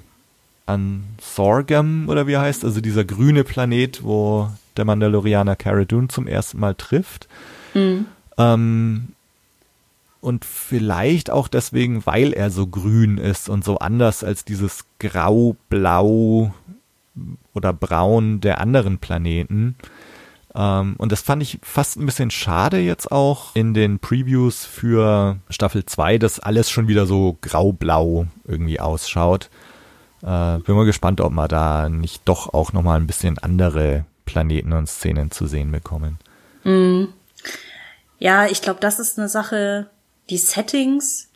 [0.71, 6.09] an Sorghum oder wie er heißt, also dieser grüne Planet, wo der Mandalorianer Cara Dune
[6.09, 7.29] zum ersten Mal trifft.
[8.39, 9.09] Ähm,
[10.21, 16.53] und vielleicht auch deswegen, weil er so grün ist und so anders als dieses Grau-Blau
[17.55, 19.77] oder Braun der anderen Planeten.
[20.55, 25.39] Ähm, und das fand ich fast ein bisschen schade jetzt auch in den Previews für
[25.49, 29.49] Staffel 2, dass alles schon wieder so grau-blau irgendwie ausschaut.
[30.23, 34.73] Äh, bin mal gespannt, ob wir da nicht doch auch nochmal ein bisschen andere Planeten
[34.73, 36.19] und Szenen zu sehen bekommen.
[38.19, 39.89] Ja, ich glaube, das ist eine Sache,
[40.29, 41.29] die Settings.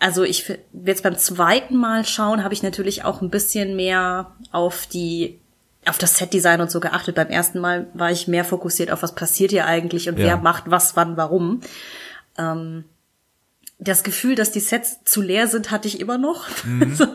[0.00, 0.52] Also ich
[0.84, 5.38] jetzt beim zweiten Mal schauen, habe ich natürlich auch ein bisschen mehr auf die
[5.86, 7.16] auf das Setdesign und so geachtet.
[7.16, 10.26] Beim ersten Mal war ich mehr fokussiert auf was passiert hier eigentlich und Ja.
[10.26, 11.60] wer macht was, wann, warum.
[12.38, 12.84] Ähm,
[13.82, 16.46] das Gefühl, dass die Sets zu leer sind, hatte ich immer noch.
[16.94, 17.06] So.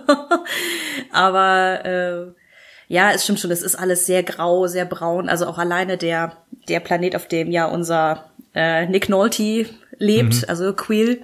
[1.12, 2.44] Aber äh,
[2.88, 5.30] ja, es stimmt schon, es ist alles sehr grau, sehr braun.
[5.30, 9.66] Also auch alleine der, der Planet, auf dem ja unser äh, Nick Nolte
[9.98, 11.22] lebt, also Quill,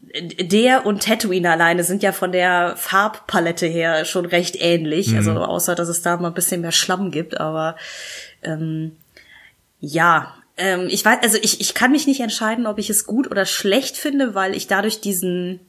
[0.00, 5.14] der und Tatooine alleine sind ja von der Farbpalette her schon recht ähnlich.
[5.14, 7.76] Also außer, dass es da mal ein bisschen mehr Schlamm gibt, aber
[8.42, 8.96] ähm,
[9.80, 13.30] ja, ähm, ich weiß, also ich, ich kann mich nicht entscheiden, ob ich es gut
[13.30, 15.60] oder schlecht finde, weil ich dadurch diesen,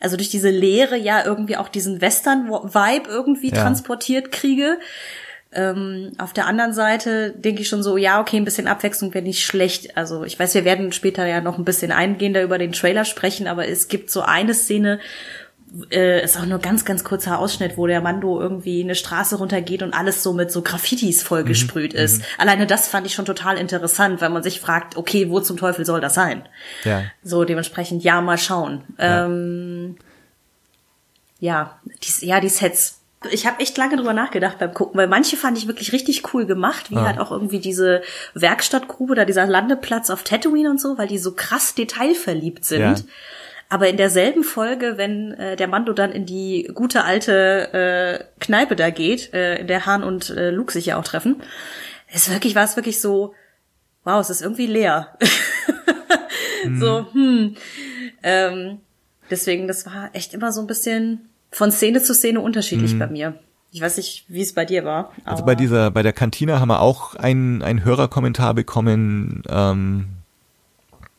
[0.00, 3.62] also durch diese Leere ja irgendwie auch diesen Western-Vibe irgendwie Ja.
[3.62, 4.78] transportiert kriege.
[5.52, 9.24] Ähm, auf der anderen Seite denke ich schon so, ja, okay, ein bisschen Abwechslung wäre
[9.24, 9.96] nicht schlecht.
[9.96, 13.46] Also ich weiß, wir werden später ja noch ein bisschen eingehender über den Trailer sprechen,
[13.46, 14.98] aber es gibt so eine Szene,
[15.90, 19.82] äh, ist auch nur ganz, ganz kurzer Ausschnitt, wo der Mando irgendwie eine Straße runtergeht
[19.82, 22.22] und alles so mit so Graffitis vollgesprüht ist.
[22.38, 25.84] Alleine das fand ich schon total interessant, weil man sich fragt, okay, wo zum Teufel
[25.84, 26.46] soll das sein?
[26.84, 27.04] Ja.
[27.22, 28.82] So, dementsprechend, ja, mal schauen.
[28.98, 29.26] Ja.
[29.26, 29.96] Ähm,
[31.40, 33.00] ja, die, ja, die Sets.
[33.30, 36.44] Ich habe echt lange drüber nachgedacht beim Gucken, weil manche fand ich wirklich richtig cool
[36.44, 37.06] gemacht, wie Ah.
[37.06, 38.02] halt auch irgendwie diese
[38.34, 42.80] Werkstattgrube oder dieser Landeplatz auf Tatooine und so, weil die so krass detailverliebt sind.
[42.80, 42.94] Ja.
[43.68, 48.76] Aber in derselben Folge, wenn äh, der Mando dann in die gute alte äh, Kneipe
[48.76, 51.42] da geht, äh, in der Han und äh, Luke sich ja auch treffen,
[52.12, 53.34] ist wirklich, war es wirklich so,
[54.04, 55.16] wow, es ist irgendwie leer.
[56.64, 56.78] mhm.
[56.80, 57.56] So, hm.
[58.22, 58.78] Ähm,
[59.30, 62.98] deswegen, das war echt immer so ein bisschen von Szene zu Szene unterschiedlich mhm.
[62.98, 63.38] bei mir.
[63.70, 65.12] Ich weiß nicht, wie es bei dir war.
[65.24, 69.42] Also bei dieser, bei der Kantine haben wir auch einen, einen Hörerkommentar bekommen.
[69.48, 70.06] Ähm,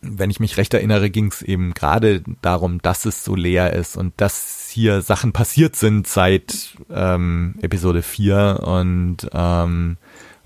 [0.07, 3.97] wenn ich mich recht erinnere, ging es eben gerade darum, dass es so leer ist
[3.97, 9.97] und dass hier Sachen passiert sind seit ähm, Episode 4 und ähm,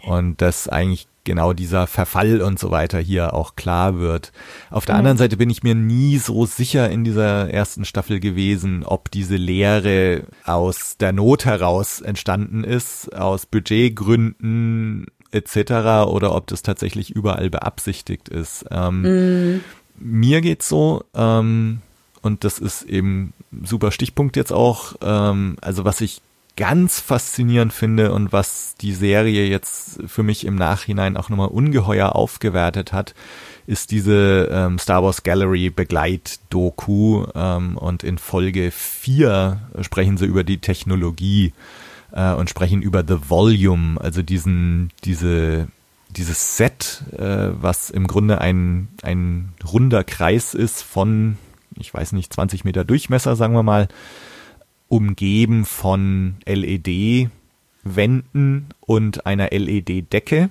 [0.01, 4.31] und dass eigentlich genau dieser Verfall und so weiter hier auch klar wird.
[4.71, 4.99] Auf der mhm.
[4.99, 9.35] anderen Seite bin ich mir nie so sicher in dieser ersten Staffel gewesen, ob diese
[9.35, 16.07] Lehre aus der Not heraus entstanden ist, aus Budgetgründen etc.
[16.07, 18.65] oder ob das tatsächlich überall beabsichtigt ist.
[18.71, 19.61] Ähm, mhm.
[19.97, 21.81] Mir geht's so, ähm,
[22.21, 26.21] und das ist eben super Stichpunkt jetzt auch, ähm, also was ich
[26.59, 32.17] ganz faszinierend finde und was die Serie jetzt für mich im Nachhinein auch nochmal ungeheuer
[32.17, 33.15] aufgewertet hat,
[33.65, 40.43] ist diese ähm, Star Wars Gallery Begleit-Doku ähm, und in Folge 4 sprechen sie über
[40.43, 41.53] die Technologie
[42.11, 45.67] äh, und sprechen über The Volume, also diesen, diese,
[46.09, 51.37] dieses Set, äh, was im Grunde ein, ein runder Kreis ist von,
[51.75, 53.87] ich weiß nicht, 20 Meter Durchmesser, sagen wir mal,
[54.87, 57.29] umgeben von LED-Wänden
[58.81, 60.49] und einer LED-Decke,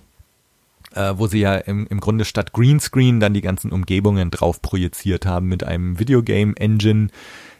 [0.95, 5.27] äh, wo sie ja im, im Grunde statt Greenscreen dann die ganzen Umgebungen drauf projiziert
[5.27, 7.09] haben mit einem Videogame-Engine,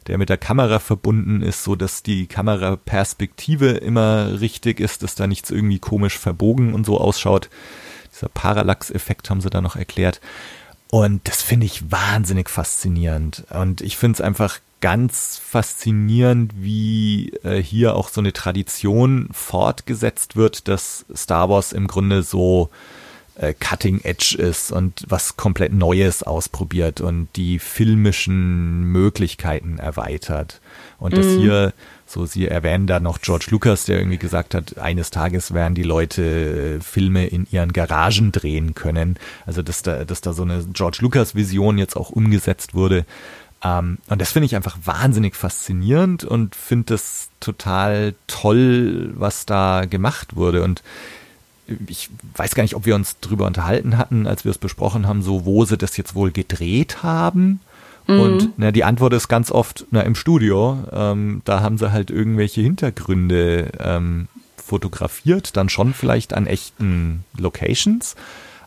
[0.09, 5.27] der mit der Kamera verbunden ist, so dass die Kameraperspektive immer richtig ist, dass da
[5.27, 7.51] nichts irgendwie komisch verbogen und so ausschaut.
[8.13, 10.21] Dieser Parallax-Effekt haben sie da noch erklärt.
[10.91, 13.45] Und das finde ich wahnsinnig faszinierend.
[13.51, 20.37] Und ich finde es einfach ganz faszinierend, wie äh, hier auch so eine Tradition fortgesetzt
[20.37, 22.71] wird, dass Star Wars im Grunde so
[23.39, 30.61] äh, Cutting Edge ist und was komplett Neues ausprobiert und die filmischen Möglichkeiten erweitert.
[30.99, 31.17] Und mhm.
[31.17, 31.73] dass hier,
[32.07, 35.83] so sie erwähnen da noch George Lucas, der irgendwie gesagt hat, eines Tages werden die
[35.83, 39.17] Leute äh, Filme in ihren Garagen drehen können.
[39.47, 43.05] Also dass da, dass da so eine George Lucas Vision jetzt auch umgesetzt wurde.
[43.63, 49.85] Ähm, und das finde ich einfach wahnsinnig faszinierend und finde das total toll, was da
[49.85, 50.63] gemacht wurde.
[50.63, 50.83] Und
[51.87, 55.23] ich weiß gar nicht, ob wir uns drüber unterhalten hatten, als wir es besprochen haben,
[55.23, 57.61] so wo sie das jetzt wohl gedreht haben.
[58.07, 58.21] Mhm.
[58.21, 60.79] Und na, die Antwort ist ganz oft, na, im Studio.
[60.93, 68.17] Ähm, da haben sie halt irgendwelche Hintergründe ähm, fotografiert, dann schon vielleicht an echten Locations.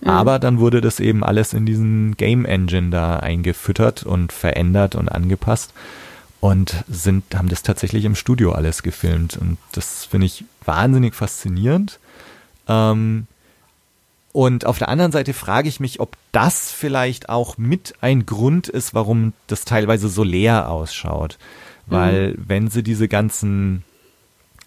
[0.02, 0.10] Mhm.
[0.10, 5.10] Aber dann wurde das eben alles in diesen Game Engine da eingefüttert und verändert und
[5.10, 5.74] angepasst
[6.40, 9.38] und sind, haben das tatsächlich im Studio alles gefilmt.
[9.38, 12.00] Und das finde ich wahnsinnig faszinierend.
[12.72, 13.28] Ähm,
[14.34, 18.70] und auf der anderen Seite frage ich mich, ob das vielleicht auch mit ein Grund
[18.70, 21.38] ist, warum das teilweise so leer ausschaut.
[21.86, 22.44] Weil mhm.
[22.48, 23.84] wenn sie diese ganzen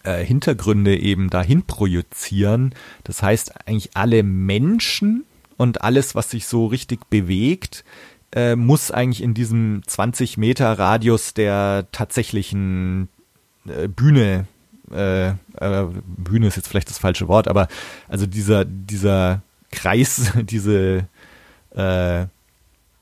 [0.04, 2.74] äh, Hintergründe eben dahin projizieren.
[3.04, 5.24] Das heißt, eigentlich alle Menschen
[5.56, 7.84] und alles, was sich so richtig bewegt,
[8.32, 13.08] äh, muss eigentlich in diesem 20 Meter Radius der tatsächlichen
[13.66, 14.46] äh, Bühne,
[14.92, 15.34] äh, äh,
[16.04, 17.68] Bühne ist jetzt vielleicht das falsche Wort, aber
[18.08, 21.06] also dieser, dieser Kreis, diese
[21.74, 22.26] äh,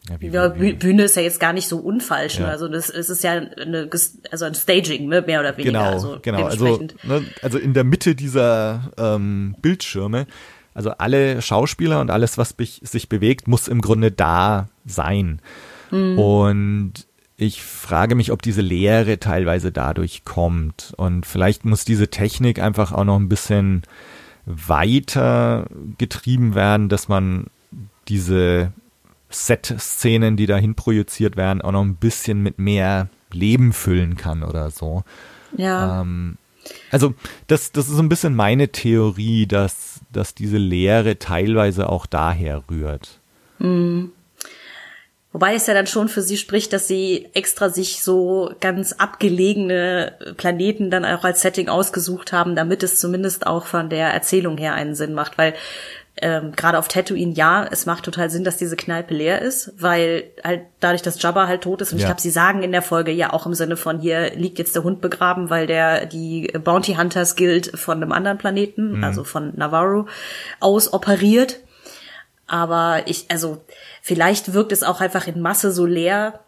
[0.08, 2.38] ja, wie, ja, Bühne ist ja jetzt gar nicht so unfalsch.
[2.38, 2.46] Ne?
[2.46, 2.50] Ja.
[2.50, 3.88] Also das, das ist ja eine,
[4.30, 5.22] also ein Staging, ne?
[5.22, 5.78] mehr oder weniger.
[5.78, 6.44] Genau, also genau.
[6.44, 10.26] Also, ne, also in der Mitte dieser ähm, Bildschirme,
[10.74, 15.40] also alle Schauspieler und alles, was sich bewegt, muss im Grunde da sein.
[15.92, 16.18] Mhm.
[16.18, 16.92] Und
[17.42, 20.94] ich frage mich, ob diese Lehre teilweise dadurch kommt.
[20.96, 23.82] Und vielleicht muss diese Technik einfach auch noch ein bisschen
[24.46, 25.66] weiter
[25.98, 27.46] getrieben werden, dass man
[28.08, 28.72] diese
[29.30, 34.70] Set-Szenen, die dahin projiziert werden, auch noch ein bisschen mit mehr Leben füllen kann oder
[34.70, 35.04] so.
[35.56, 36.00] Ja.
[36.00, 36.36] Ähm,
[36.90, 37.14] also
[37.46, 42.62] das, das ist so ein bisschen meine Theorie, dass, dass diese Lehre teilweise auch daher
[42.70, 43.20] rührt.
[43.58, 44.12] Mhm.
[45.32, 50.12] Wobei es ja dann schon für sie spricht, dass sie extra sich so ganz abgelegene
[50.36, 54.74] Planeten dann auch als Setting ausgesucht haben, damit es zumindest auch von der Erzählung her
[54.74, 55.54] einen Sinn macht, weil
[56.20, 60.24] ähm, gerade auf Tatooine, ja, es macht total Sinn, dass diese Kneipe leer ist, weil
[60.44, 62.02] halt dadurch, dass Jabba halt tot ist und ja.
[62.02, 64.76] ich glaube, sie sagen in der Folge ja auch im Sinne von hier liegt jetzt
[64.76, 69.04] der Hund begraben, weil der die Bounty Hunters Guild von einem anderen Planeten, mhm.
[69.04, 70.06] also von Navarro,
[70.60, 71.60] aus operiert.
[72.46, 73.64] Aber ich, also
[74.02, 76.40] vielleicht wirkt es auch einfach in Masse so leer,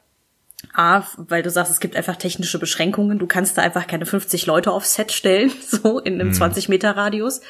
[0.73, 3.19] A, weil du sagst, es gibt einfach technische Beschränkungen.
[3.19, 6.97] Du kannst da einfach keine 50 Leute aufs Set stellen, so in einem 20 Meter
[6.97, 7.41] Radius.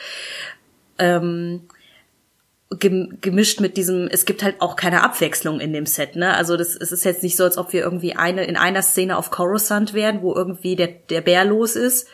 [0.99, 1.63] Ähm,
[2.71, 6.35] gemischt mit diesem, es gibt halt auch keine Abwechslung in dem Set, ne?
[6.35, 9.17] Also das es ist jetzt nicht so, als ob wir irgendwie eine in einer Szene
[9.17, 12.09] auf Coruscant wären, wo irgendwie der der Bär los ist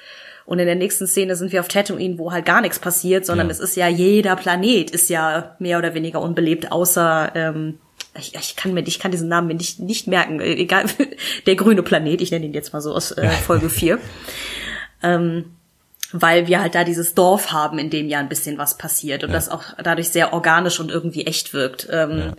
[0.51, 3.47] und in der nächsten Szene sind wir auf Tatooine, wo halt gar nichts passiert, sondern
[3.47, 3.53] ja.
[3.53, 7.79] es ist ja jeder Planet ist ja mehr oder weniger unbelebt, außer ähm,
[8.19, 10.87] ich, ich kann mir ich kann diesen Namen mir nicht nicht merken, egal
[11.47, 14.01] der grüne Planet, ich nenne ihn jetzt mal so aus äh, Folge 4.
[15.05, 15.53] ähm,
[16.11, 19.31] weil wir halt da dieses Dorf haben, in dem ja ein bisschen was passiert und
[19.31, 19.37] ja.
[19.37, 21.87] das auch dadurch sehr organisch und irgendwie echt wirkt.
[21.93, 22.33] Ähm, ja.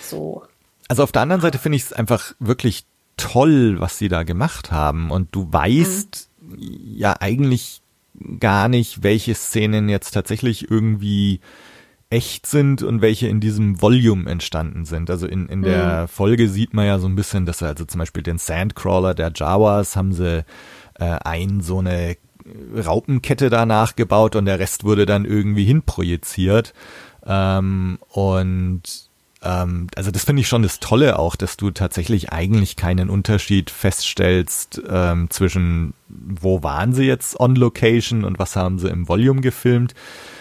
[0.00, 0.44] So.
[0.86, 2.84] Also auf der anderen Seite finde ich es einfach wirklich
[3.16, 6.33] toll, was sie da gemacht haben und du weißt mhm.
[6.58, 7.82] Ja eigentlich
[8.38, 11.40] gar nicht, welche Szenen jetzt tatsächlich irgendwie
[12.10, 15.10] echt sind und welche in diesem Volume entstanden sind.
[15.10, 16.08] Also in, in der mhm.
[16.08, 19.96] Folge sieht man ja so ein bisschen, dass also zum Beispiel den Sandcrawler der Jawas
[19.96, 20.44] haben sie
[20.94, 22.16] äh, ein so eine
[22.76, 26.74] Raupenkette da nachgebaut und der Rest wurde dann irgendwie hinprojiziert.
[27.26, 28.82] Ähm, und
[29.44, 33.70] ähm, also das finde ich schon das Tolle auch, dass du tatsächlich eigentlich keinen Unterschied
[33.70, 39.40] feststellst ähm, zwischen wo waren sie jetzt on Location und was haben sie im Volume
[39.40, 39.94] gefilmt.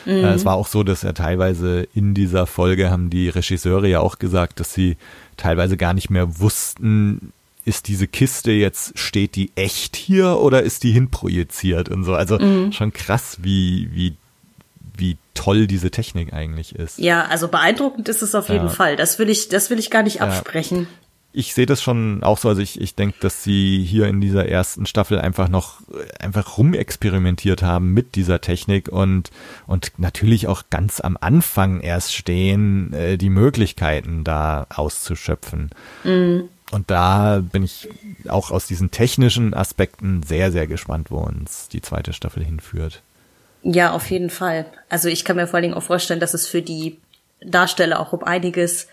[0.05, 0.11] Mhm.
[0.11, 3.99] Äh, es war auch so, dass er teilweise in dieser Folge haben die Regisseure ja
[3.99, 4.97] auch gesagt, dass sie
[5.37, 7.33] teilweise gar nicht mehr wussten,
[7.65, 12.13] ist diese Kiste jetzt, steht die echt hier oder ist die hinprojiziert und so.
[12.13, 12.71] Also mhm.
[12.71, 14.15] schon krass, wie, wie,
[15.03, 16.97] wie toll diese Technik eigentlich ist.
[16.97, 18.71] Ja, also beeindruckend ist es auf jeden ja.
[18.71, 18.95] Fall.
[18.95, 20.21] Das will ich, das will ich gar nicht ja.
[20.21, 20.87] absprechen.
[21.33, 24.47] Ich sehe das schon auch so, also ich, ich denke, dass sie hier in dieser
[24.47, 25.81] ersten Staffel einfach noch
[26.19, 29.31] einfach rumexperimentiert haben mit dieser Technik und
[29.65, 35.71] und natürlich auch ganz am Anfang erst stehen, äh, die Möglichkeiten da auszuschöpfen.
[36.03, 36.49] Mhm.
[36.71, 37.89] Und da bin ich
[38.29, 43.01] auch aus diesen technischen Aspekten sehr, sehr gespannt, wo uns die zweite Staffel hinführt.
[43.63, 44.65] Ja, auf jeden Fall.
[44.89, 46.99] Also ich kann mir vor allen Dingen auch vorstellen, dass es für die
[47.41, 48.87] Darsteller auch um einiges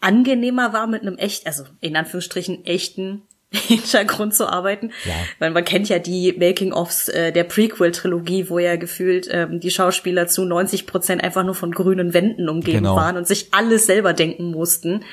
[0.00, 3.22] angenehmer war, mit einem echt, also in Anführungsstrichen echten
[3.52, 4.90] Hintergrund zu arbeiten.
[5.04, 5.14] Ja.
[5.38, 10.26] Weil man kennt ja die Making-ofs äh, der Prequel-Trilogie, wo ja gefühlt ähm, die Schauspieler
[10.26, 12.96] zu 90 Prozent einfach nur von grünen Wänden umgeben genau.
[12.96, 15.04] waren und sich alles selber denken mussten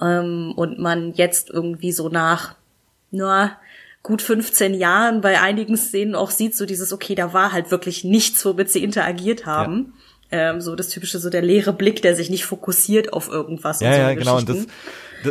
[0.00, 2.54] ähm, und man jetzt irgendwie so nach
[3.10, 3.50] nur
[4.02, 8.04] gut 15 Jahren bei einigen Szenen auch sieht, so dieses, okay, da war halt wirklich
[8.04, 9.94] nichts, womit sie interagiert haben.
[10.30, 10.50] Ja.
[10.50, 13.80] Ähm, so das typische, so der leere Blick, der sich nicht fokussiert auf irgendwas.
[13.80, 14.38] Ja, und so ja, genau.
[14.38, 14.66] Und das,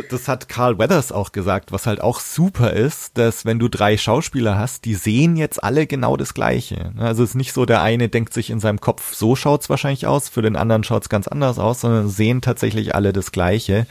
[0.08, 3.98] das hat Carl Weathers auch gesagt, was halt auch super ist, dass wenn du drei
[3.98, 6.92] Schauspieler hast, die sehen jetzt alle genau das Gleiche.
[6.98, 10.06] Also es ist nicht so, der eine denkt sich in seinem Kopf, so schaut's wahrscheinlich
[10.06, 13.86] aus, für den anderen schaut's ganz anders aus, sondern sehen tatsächlich alle das Gleiche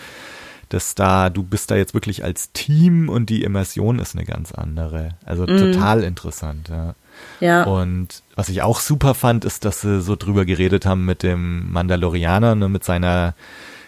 [0.74, 4.54] dass da, du bist da jetzt wirklich als Team und die Immersion ist eine ganz
[4.54, 5.16] andere.
[5.26, 5.58] Also mhm.
[5.58, 6.96] total interessant, ja.
[7.40, 7.64] Ja.
[7.64, 11.72] Und was ich auch super fand, ist, dass sie so drüber geredet haben mit dem
[11.72, 13.36] Mandalorianer, ne, mit seiner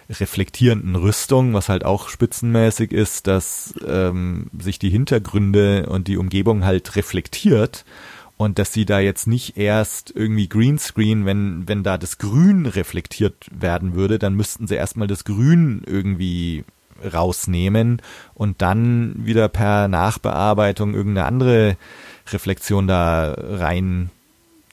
[0.09, 6.65] reflektierenden Rüstung, was halt auch spitzenmäßig ist, dass ähm, sich die Hintergründe und die Umgebung
[6.65, 7.85] halt reflektiert
[8.43, 13.35] und dass sie da jetzt nicht erst irgendwie Greenscreen, wenn, wenn da das Grün reflektiert
[13.51, 16.63] werden würde, dann müssten sie erstmal das Grün irgendwie
[17.13, 18.01] rausnehmen
[18.33, 21.77] und dann wieder per Nachbearbeitung irgendeine andere
[22.31, 24.09] Reflexion da rein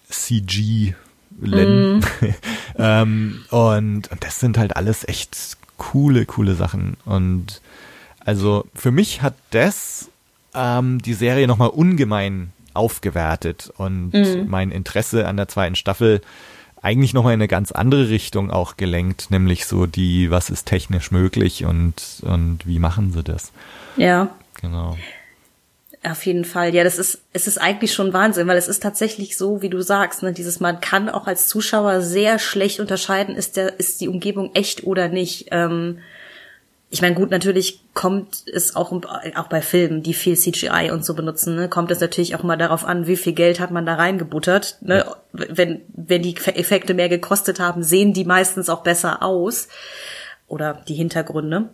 [0.08, 0.94] CG
[1.40, 1.98] len.
[1.98, 2.02] Mm.
[2.78, 6.96] ähm, und, und das sind halt alles echt coole, coole Sachen.
[7.04, 7.60] Und
[8.20, 10.10] also für mich hat das
[10.54, 14.46] ähm, die Serie nochmal ungemein aufgewertet und mhm.
[14.48, 16.20] mein Interesse an der zweiten Staffel
[16.82, 21.10] eigentlich nochmal in eine ganz andere Richtung auch gelenkt, nämlich so die, was ist technisch
[21.10, 23.52] möglich und, und wie machen sie das?
[23.96, 24.30] Ja.
[24.60, 24.96] Genau.
[26.02, 26.74] Auf jeden Fall.
[26.74, 29.82] Ja, das ist, es ist eigentlich schon Wahnsinn, weil es ist tatsächlich so, wie du
[29.82, 34.08] sagst, ne, dieses, man kann auch als Zuschauer sehr schlecht unterscheiden, ist der, ist die
[34.08, 35.48] Umgebung echt oder nicht.
[35.50, 35.98] Ähm,
[36.92, 38.92] ich meine, gut, natürlich kommt es auch,
[39.36, 42.56] auch bei Filmen, die viel CGI und so benutzen, ne, kommt es natürlich auch mal
[42.56, 44.78] darauf an, wie viel Geld hat man da reingebuttert.
[44.80, 45.04] Ne?
[45.06, 45.16] Ja.
[45.32, 49.68] Wenn, wenn die Effekte mehr gekostet haben, sehen die meistens auch besser aus.
[50.48, 51.68] Oder die Hintergründe.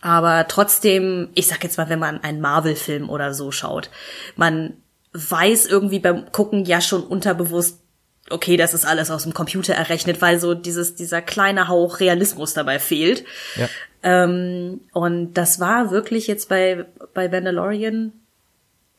[0.00, 3.90] Aber trotzdem, ich sag jetzt mal, wenn man einen Marvel-Film oder so schaut,
[4.36, 4.78] man
[5.12, 7.81] weiß irgendwie beim Gucken ja schon unterbewusst,
[8.30, 12.54] okay, das ist alles aus dem Computer errechnet, weil so dieses, dieser kleine Hauch Realismus
[12.54, 13.24] dabei fehlt.
[13.56, 13.68] Ja.
[14.02, 18.12] Ähm, und das war wirklich jetzt bei, bei Mandalorian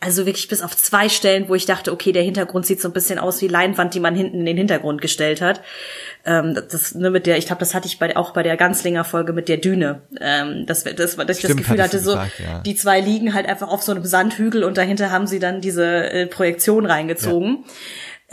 [0.03, 2.93] also wirklich bis auf zwei Stellen, wo ich dachte, okay, der Hintergrund sieht so ein
[2.93, 5.61] bisschen aus wie Leinwand, die man hinten in den Hintergrund gestellt hat.
[6.25, 9.05] Ähm, das ne, mit der, ich glaube, das hatte ich bei, auch bei der Ganzlinger
[9.05, 10.01] Folge mit der Düne.
[10.19, 12.59] Ähm, das, das, dass ich Stimmt, das Gefühl hatte, so gesagt, ja.
[12.59, 15.85] die zwei liegen halt einfach auf so einem Sandhügel und dahinter haben sie dann diese
[15.85, 17.63] äh, Projektion reingezogen.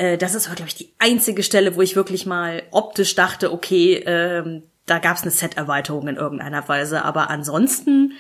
[0.00, 4.02] Äh, das ist, glaube ich, die einzige Stelle, wo ich wirklich mal optisch dachte, okay,
[4.06, 7.04] ähm, da gab es eine Set-Erweiterung in irgendeiner Weise.
[7.04, 8.14] Aber ansonsten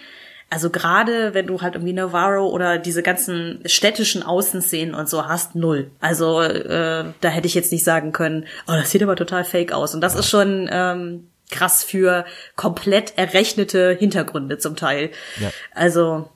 [0.52, 5.54] also gerade wenn du halt irgendwie Navarro oder diese ganzen städtischen Außenszenen und so hast,
[5.54, 5.92] null.
[6.00, 9.70] Also äh, da hätte ich jetzt nicht sagen können, oh, das sieht aber total fake
[9.70, 9.94] aus.
[9.94, 12.24] Und das ist schon ähm, krass für
[12.56, 15.10] komplett errechnete Hintergründe zum Teil.
[15.38, 15.52] Ja.
[15.72, 16.28] Also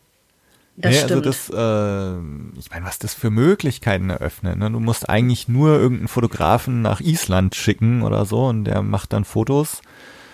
[0.77, 1.13] das nee, stimmt.
[1.13, 4.59] also das, äh, ich meine, was das für Möglichkeiten eröffnet.
[4.59, 4.71] Ne?
[4.71, 9.25] Du musst eigentlich nur irgendeinen Fotografen nach Island schicken oder so und der macht dann
[9.25, 9.83] Fotos.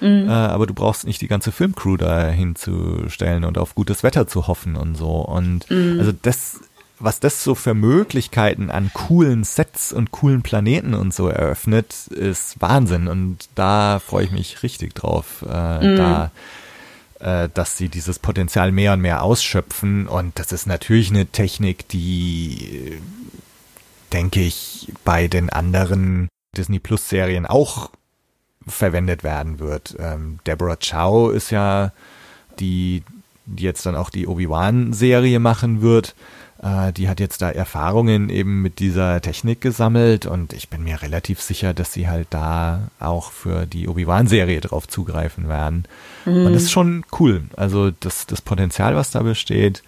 [0.01, 0.29] Mhm.
[0.29, 4.47] Äh, aber du brauchst nicht die ganze Filmcrew da hinzustellen und auf gutes Wetter zu
[4.47, 5.17] hoffen und so.
[5.17, 5.99] Und Mhm.
[6.01, 6.61] also das,
[6.99, 12.61] was das so für Möglichkeiten an coolen Sets und coolen Planeten und so eröffnet, ist
[12.61, 13.09] Wahnsinn.
[13.09, 15.97] Und da freue ich mich richtig drauf, äh, Mhm.
[15.97, 16.31] da
[17.53, 20.07] dass sie dieses Potenzial mehr und mehr ausschöpfen.
[20.07, 22.99] Und das ist natürlich eine Technik, die, äh,
[24.13, 27.91] denke ich, bei den anderen Disney Plus Serien auch
[28.67, 29.97] verwendet werden wird.
[29.99, 31.93] Ähm, Deborah Chow ist ja
[32.59, 33.03] die,
[33.47, 36.15] die jetzt dann auch die Obi-Wan-Serie machen wird.
[36.63, 41.01] Äh, die hat jetzt da Erfahrungen eben mit dieser Technik gesammelt und ich bin mir
[41.03, 45.85] relativ sicher, dass sie halt da auch für die Obi-Wan-Serie drauf zugreifen werden.
[46.27, 47.45] Und das ist schon cool.
[47.57, 49.83] Also das, das Potenzial, was da besteht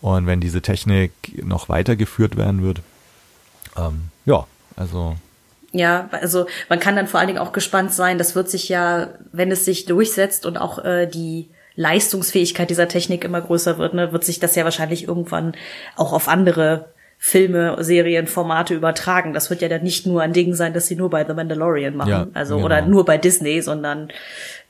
[0.00, 1.12] und wenn diese Technik
[1.44, 2.80] noch weitergeführt werden wird,
[3.76, 4.46] ähm, ja,
[4.76, 5.16] also
[5.72, 8.16] Ja, also man kann dann vor allen Dingen auch gespannt sein.
[8.16, 13.24] Das wird sich ja, wenn es sich durchsetzt und auch äh, die Leistungsfähigkeit dieser Technik
[13.24, 15.54] immer größer wird, ne, wird sich das ja wahrscheinlich irgendwann
[15.96, 16.86] auch auf andere
[17.18, 19.32] Filme, Serien, Formate übertragen.
[19.32, 21.96] Das wird ja dann nicht nur ein Ding sein, dass sie nur bei The Mandalorian
[21.96, 22.66] machen, Ja, also genau.
[22.66, 24.08] oder nur bei Disney, sondern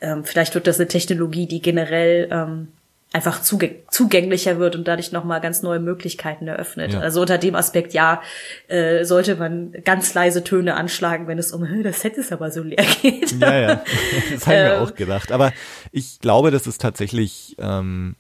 [0.00, 2.68] ähm, vielleicht wird das eine Technologie, die generell ähm,
[3.15, 6.95] einfach zugänglicher wird und dadurch nochmal ganz neue Möglichkeiten eröffnet.
[6.95, 7.01] Ja.
[7.01, 8.21] Also unter dem Aspekt, ja,
[8.67, 12.51] äh, sollte man ganz leise Töne anschlagen, wenn es um "Hä, das Set ist aber
[12.51, 13.41] so leer geht.
[13.41, 13.75] Ja, ja,
[14.33, 14.83] das habe ich mir Ähm.
[14.83, 15.31] auch gedacht.
[15.31, 15.53] Aber
[15.93, 18.17] ich glaube, das ist tatsächlich, ähm,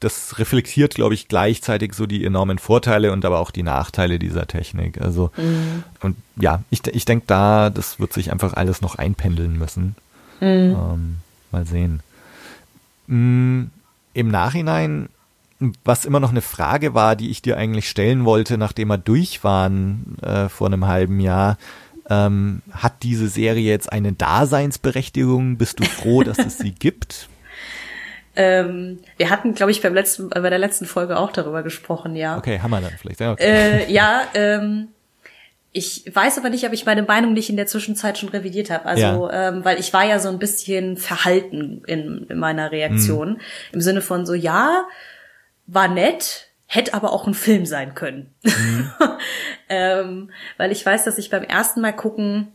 [0.00, 4.46] das reflektiert, glaube ich, gleichzeitig so die enormen Vorteile und aber auch die Nachteile dieser
[4.46, 5.00] Technik.
[5.00, 5.30] Also,
[6.02, 9.96] und ja, ich, ich denke da, das wird sich einfach alles noch einpendeln müssen.
[10.42, 11.16] Ähm,
[11.52, 12.00] mal sehen.
[13.08, 13.64] Mm,
[14.12, 15.08] Im Nachhinein,
[15.84, 19.44] was immer noch eine Frage war, die ich dir eigentlich stellen wollte, nachdem wir durch
[19.44, 21.58] waren äh, vor einem halben Jahr,
[22.08, 25.56] ähm, hat diese Serie jetzt eine Daseinsberechtigung?
[25.56, 27.28] Bist du froh, dass es sie gibt?
[28.36, 32.38] Ähm, wir hatten, glaube ich, beim letzten, bei der letzten Folge auch darüber gesprochen, ja.
[32.38, 33.18] Okay, haben wir dann vielleicht.
[33.18, 33.86] Ja, okay.
[33.86, 34.88] Äh, ja, ähm,
[35.72, 38.86] ich weiß aber nicht, ob ich meine Meinung nicht in der Zwischenzeit schon revidiert habe.
[38.86, 43.40] Also, ähm, weil ich war ja so ein bisschen verhalten in, in meiner Reaktion.
[43.72, 44.88] Im Sinne von so, ja,
[45.68, 48.34] war nett, hätte aber auch ein Film sein können.
[49.68, 52.48] ähm, weil ich weiß, dass ich beim ersten Mal gucken,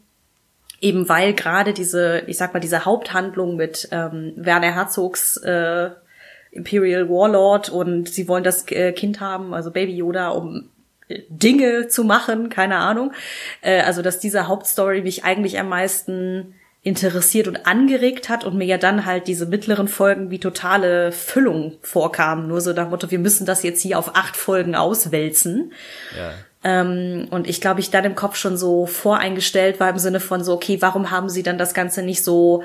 [0.82, 5.92] eben weil gerade diese, ich sag mal, diese Haupthandlung mit ähm, Werner Herzogs äh,
[6.52, 10.70] Imperial Warlord und sie wollen das äh, Kind haben, also Baby Yoda, um
[11.10, 13.12] Dinge zu machen, keine Ahnung.
[13.62, 18.66] Äh, also dass diese Hauptstory mich eigentlich am meisten interessiert und angeregt hat und mir
[18.66, 22.48] ja dann halt diese mittleren Folgen wie totale Füllung vorkamen.
[22.48, 25.74] Nur so nach Motto, wir müssen das jetzt hier auf acht Folgen auswälzen.
[26.64, 30.44] Ähm, und ich glaube, ich dann im Kopf schon so voreingestellt war im Sinne von
[30.44, 32.64] so, okay, warum haben sie dann das Ganze nicht so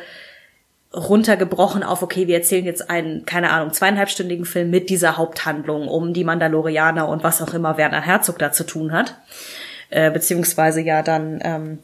[0.95, 6.13] runtergebrochen auf, okay, wir erzählen jetzt einen, keine Ahnung, zweieinhalbstündigen Film mit dieser Haupthandlung um
[6.13, 9.15] die Mandalorianer und was auch immer Werner Herzog da zu tun hat.
[9.91, 11.79] Äh, beziehungsweise ja dann ähm,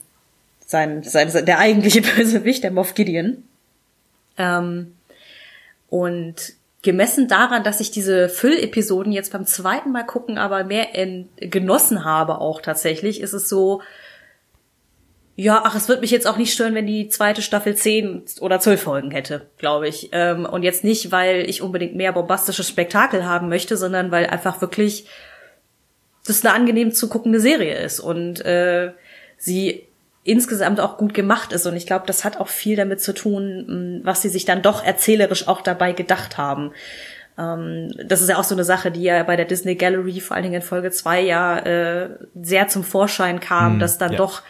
[0.66, 3.44] sein, sein, sein, der eigentliche Bösewicht, der Moff Gideon.
[4.38, 4.94] Ähm,
[5.88, 11.28] und gemessen daran, dass ich diese Füllepisoden jetzt beim zweiten Mal gucken aber mehr in,
[11.36, 13.82] genossen habe auch tatsächlich, ist es so,
[15.38, 18.58] ja, ach, es wird mich jetzt auch nicht stören, wenn die zweite Staffel zehn oder
[18.58, 20.08] zwölf Folgen hätte, glaube ich.
[20.12, 24.62] Ähm, und jetzt nicht, weil ich unbedingt mehr bombastisches Spektakel haben möchte, sondern weil einfach
[24.62, 25.06] wirklich
[26.26, 28.92] das eine angenehm zu guckende Serie ist und äh,
[29.36, 29.86] sie
[30.24, 31.66] insgesamt auch gut gemacht ist.
[31.66, 34.82] Und ich glaube, das hat auch viel damit zu tun, was sie sich dann doch
[34.82, 36.72] erzählerisch auch dabei gedacht haben.
[37.38, 40.34] Ähm, das ist ja auch so eine Sache, die ja bei der Disney Gallery, vor
[40.34, 42.08] allen Dingen in Folge zwei ja äh,
[42.40, 44.18] sehr zum Vorschein kam, Hm, dass dann ja.
[44.18, 44.42] doch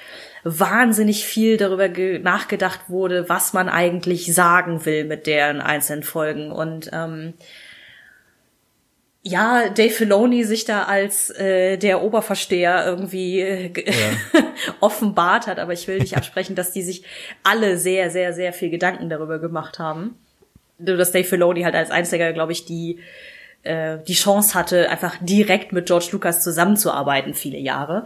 [0.49, 6.53] wahnsinnig viel darüber ge- nachgedacht wurde, was man eigentlich sagen will mit deren einzelnen Folgen.
[6.53, 7.35] Und ähm,
[9.23, 14.43] ja, Dave Filoni sich da als äh, der Oberversteher irgendwie äh, ja.
[14.81, 17.03] offenbart hat, aber ich will nicht absprechen, dass die sich
[17.43, 20.17] alle sehr, sehr, sehr viel Gedanken darüber gemacht haben.
[20.79, 23.01] Nur dass Dave Filoni halt als einziger, glaube ich, die
[23.65, 28.05] äh, die Chance hatte, einfach direkt mit George Lucas zusammenzuarbeiten, viele Jahre.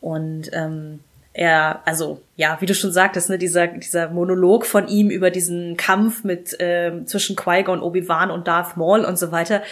[0.00, 1.00] Und ähm,
[1.34, 5.76] er, also ja, wie du schon sagtest, ne, dieser dieser Monolog von ihm über diesen
[5.76, 9.62] Kampf mit äh, zwischen Qui-Gon, Obi-Wan und Darth Maul und so weiter.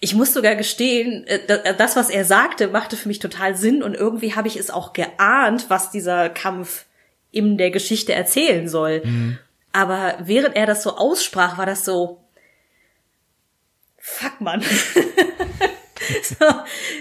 [0.00, 3.94] Ich muss sogar gestehen, äh, das was er sagte, machte für mich total Sinn und
[3.94, 6.86] irgendwie habe ich es auch geahnt, was dieser Kampf
[7.30, 9.02] in der Geschichte erzählen soll.
[9.04, 9.38] Mhm.
[9.72, 12.20] Aber während er das so aussprach, war das so
[13.98, 14.62] Fuck man.
[16.22, 16.46] so,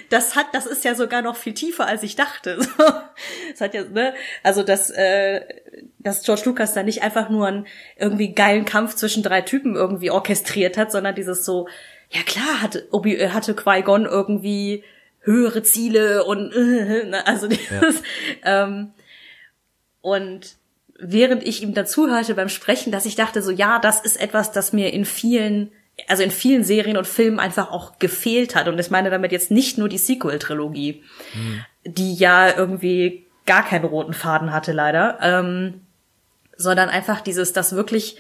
[0.10, 2.60] das hat, das ist ja sogar noch viel tiefer, als ich dachte.
[2.80, 2.86] So,
[3.52, 5.42] das hat ja, ne, also dass, äh,
[5.98, 10.10] dass George Lucas da nicht einfach nur einen irgendwie geilen Kampf zwischen drei Typen irgendwie
[10.10, 11.68] orchestriert hat, sondern dieses so,
[12.10, 14.84] ja klar, hatte Obi, äh, hatte Qui-Gon irgendwie
[15.22, 18.02] höhere Ziele und äh, also dieses,
[18.44, 18.64] ja.
[18.64, 18.94] ähm,
[20.02, 20.56] und
[20.98, 24.74] während ich ihm dazuhörte beim Sprechen, dass ich dachte so, ja, das ist etwas, das
[24.74, 25.72] mir in vielen
[26.08, 28.68] also in vielen Serien und Filmen einfach auch gefehlt hat.
[28.68, 31.66] Und ich meine damit jetzt nicht nur die Sequel-Trilogie, mhm.
[31.86, 35.82] die ja irgendwie gar keinen roten Faden hatte, leider, ähm,
[36.56, 38.18] sondern einfach dieses, dass wirklich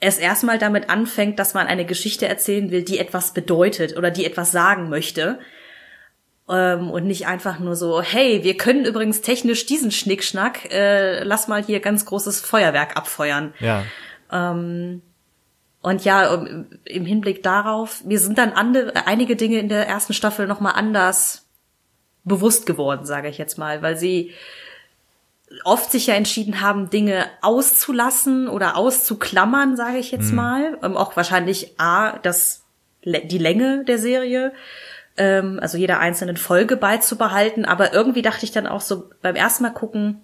[0.00, 4.24] es erstmal damit anfängt, dass man eine Geschichte erzählen will, die etwas bedeutet oder die
[4.24, 5.40] etwas sagen möchte.
[6.48, 11.48] Ähm, und nicht einfach nur so, hey, wir können übrigens technisch diesen Schnickschnack, äh, lass
[11.48, 13.52] mal hier ganz großes Feuerwerk abfeuern.
[13.58, 13.84] Ja.
[14.30, 15.02] Ähm,
[15.88, 16.34] und ja,
[16.84, 21.46] im Hinblick darauf, mir sind dann andere, einige Dinge in der ersten Staffel nochmal anders
[22.24, 24.34] bewusst geworden, sage ich jetzt mal, weil sie
[25.64, 30.36] oft sich ja entschieden haben, Dinge auszulassen oder auszuklammern, sage ich jetzt mhm.
[30.36, 30.78] mal.
[30.82, 32.64] Ähm, auch wahrscheinlich A, das,
[33.02, 34.52] die Länge der Serie,
[35.16, 37.64] ähm, also jeder einzelnen Folge beizubehalten.
[37.64, 40.20] Aber irgendwie dachte ich dann auch so beim ersten Mal gucken,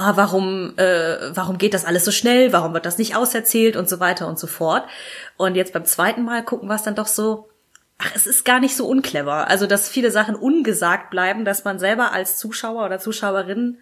[0.00, 3.88] ah, warum, äh, warum geht das alles so schnell, warum wird das nicht auserzählt und
[3.88, 4.84] so weiter und so fort.
[5.36, 7.48] Und jetzt beim zweiten Mal gucken wir es dann doch so,
[7.98, 9.48] ach, es ist gar nicht so unclever.
[9.48, 13.78] Also, dass viele Sachen ungesagt bleiben, dass man selber als Zuschauer oder Zuschauerin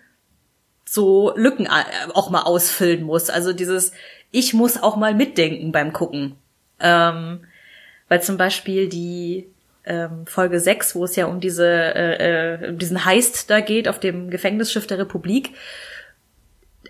[0.85, 3.31] so Lücken äh, auch mal ausfüllen muss.
[3.31, 3.93] Also dieses,
[4.31, 6.37] ich muss auch mal mitdenken beim Gucken.
[6.81, 7.41] Ähm,
[8.09, 9.49] weil zum Beispiel die
[9.85, 13.89] ähm, Folge 6, wo es ja um diese, äh, äh, um diesen Heist da geht
[13.89, 15.55] auf dem Gefängnisschiff der Republik,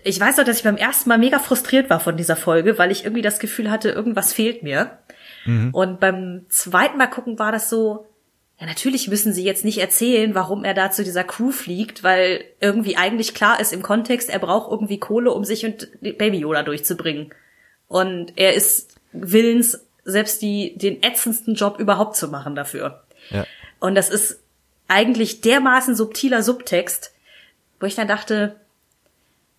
[0.09, 2.91] ich weiß noch, dass ich beim ersten Mal mega frustriert war von dieser Folge, weil
[2.91, 4.97] ich irgendwie das Gefühl hatte, irgendwas fehlt mir.
[5.45, 5.69] Mhm.
[5.71, 8.07] Und beim zweiten Mal gucken war das so,
[8.59, 12.43] ja, natürlich müssen sie jetzt nicht erzählen, warum er da zu dieser Crew fliegt, weil
[12.59, 16.63] irgendwie eigentlich klar ist im Kontext, er braucht irgendwie Kohle, um sich und Baby Yoda
[16.63, 17.33] durchzubringen.
[17.87, 23.03] Und er ist willens, selbst die, den ätzendsten Job überhaupt zu machen dafür.
[23.29, 23.45] Ja.
[23.79, 24.39] Und das ist
[24.87, 27.13] eigentlich dermaßen subtiler Subtext,
[27.79, 28.55] wo ich dann dachte,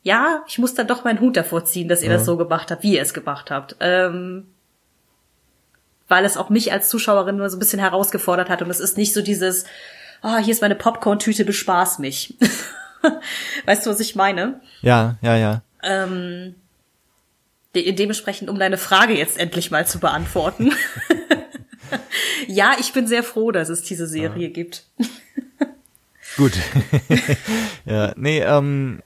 [0.02, 2.16] ja, ich muss dann doch meinen Hut davor ziehen, dass ihr ja.
[2.16, 3.76] das so gemacht habt, wie ihr es gemacht habt.
[3.80, 4.46] Ähm,
[6.08, 8.96] weil es auch mich als Zuschauerin nur so ein bisschen herausgefordert hat und es ist
[8.96, 9.64] nicht so dieses,
[10.22, 12.36] ah, oh, hier ist meine Popcorn-Tüte, bespaß mich.
[13.66, 14.60] weißt du, was ich meine?
[14.82, 15.62] Ja, ja, ja.
[15.82, 16.56] Ähm,
[17.74, 20.72] de dementsprechend, um deine Frage jetzt endlich mal zu beantworten.
[22.48, 24.52] ja, ich bin sehr froh, dass es diese Serie ja.
[24.52, 24.84] gibt.
[26.36, 26.52] Gut.
[27.84, 29.02] ja, nee, ähm,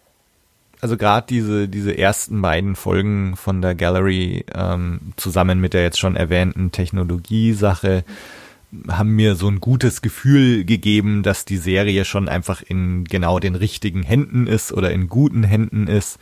[0.85, 5.99] also gerade diese, diese ersten beiden Folgen von der Gallery ähm, zusammen mit der jetzt
[5.99, 8.05] schon erwähnten Technologiesache
[8.89, 13.55] haben mir so ein gutes Gefühl gegeben, dass die Serie schon einfach in genau den
[13.55, 16.19] richtigen Händen ist oder in guten Händen ist,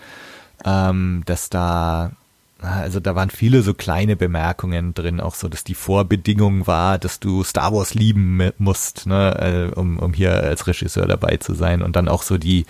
[0.64, 2.12] ähm, dass da
[2.60, 7.18] also da waren viele so kleine Bemerkungen drin, auch so, dass die Vorbedingung war, dass
[7.18, 11.82] du Star Wars lieben musst, ne, äh, um, um hier als Regisseur dabei zu sein.
[11.82, 12.64] Und dann auch so die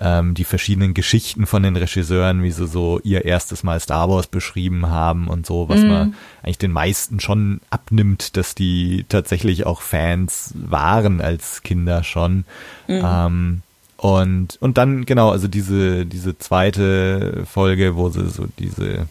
[0.00, 4.26] ähm, die verschiedenen Geschichten von den Regisseuren, wie sie so ihr erstes Mal Star Wars
[4.26, 5.86] beschrieben haben und so, was mm.
[5.86, 12.44] man eigentlich den meisten schon abnimmt, dass die tatsächlich auch Fans waren als Kinder schon.
[12.86, 13.00] Mm.
[13.04, 13.62] Ähm,
[13.96, 19.08] und, und dann, genau, also diese, diese zweite Folge, wo sie so diese,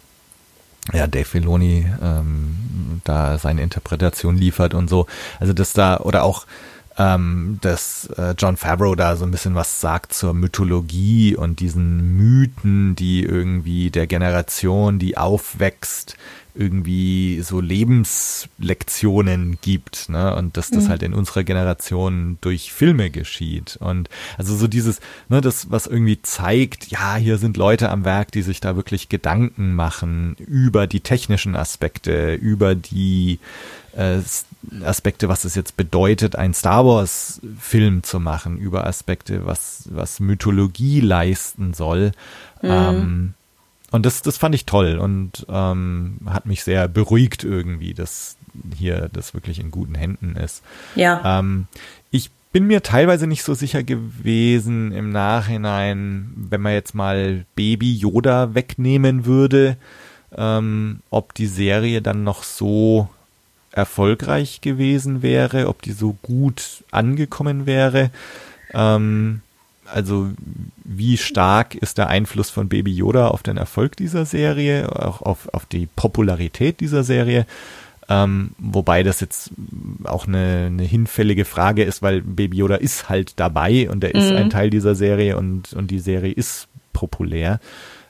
[0.93, 5.05] ja, Dave Filoni ähm, da seine Interpretation liefert und so.
[5.41, 6.45] Also dass da, oder auch
[6.97, 12.17] ähm, dass äh, John Favreau da so ein bisschen was sagt zur Mythologie und diesen
[12.17, 16.17] Mythen, die irgendwie der Generation, die aufwächst,
[16.57, 20.35] irgendwie so Lebenslektionen gibt, ne?
[20.35, 20.89] Und dass das mhm.
[20.89, 23.77] halt in unserer Generation durch Filme geschieht.
[23.79, 28.31] Und also so dieses, ne, das, was irgendwie zeigt, ja, hier sind Leute am Werk,
[28.31, 33.39] die sich da wirklich Gedanken machen über die technischen Aspekte, über die
[33.97, 34.19] äh,
[34.83, 40.19] Aspekte, was es jetzt bedeutet, ein Star Wars Film zu machen, über Aspekte, was, was
[40.19, 42.11] Mythologie leisten soll.
[42.61, 42.69] Mhm.
[42.69, 43.33] Ähm,
[43.91, 48.35] und das, das fand ich toll und ähm, hat mich sehr beruhigt irgendwie, dass
[48.77, 50.61] hier das wirklich in guten Händen ist.
[50.95, 51.39] Ja.
[51.39, 51.67] Ähm,
[52.11, 57.95] ich bin mir teilweise nicht so sicher gewesen im Nachhinein, wenn man jetzt mal Baby
[57.95, 59.77] Yoda wegnehmen würde,
[60.35, 63.09] ähm, ob die Serie dann noch so
[63.77, 68.09] erfolgreich gewesen wäre, ob die so gut angekommen wäre.
[68.73, 69.41] Ähm,
[69.85, 70.31] also
[70.83, 75.47] wie stark ist der Einfluss von Baby Yoda auf den Erfolg dieser Serie, auch auf,
[75.53, 77.45] auf die Popularität dieser Serie.
[78.09, 79.51] Ähm, wobei das jetzt
[80.05, 84.31] auch eine, eine hinfällige Frage ist, weil Baby Yoda ist halt dabei und er ist
[84.31, 84.37] mhm.
[84.37, 87.59] ein Teil dieser Serie und, und die Serie ist populär.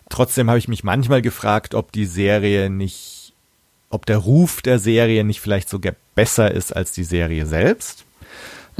[0.09, 3.16] Trotzdem habe ich mich manchmal gefragt, ob die Serie nicht,
[3.89, 8.05] ob der Ruf der Serie nicht vielleicht sogar besser ist als die Serie selbst.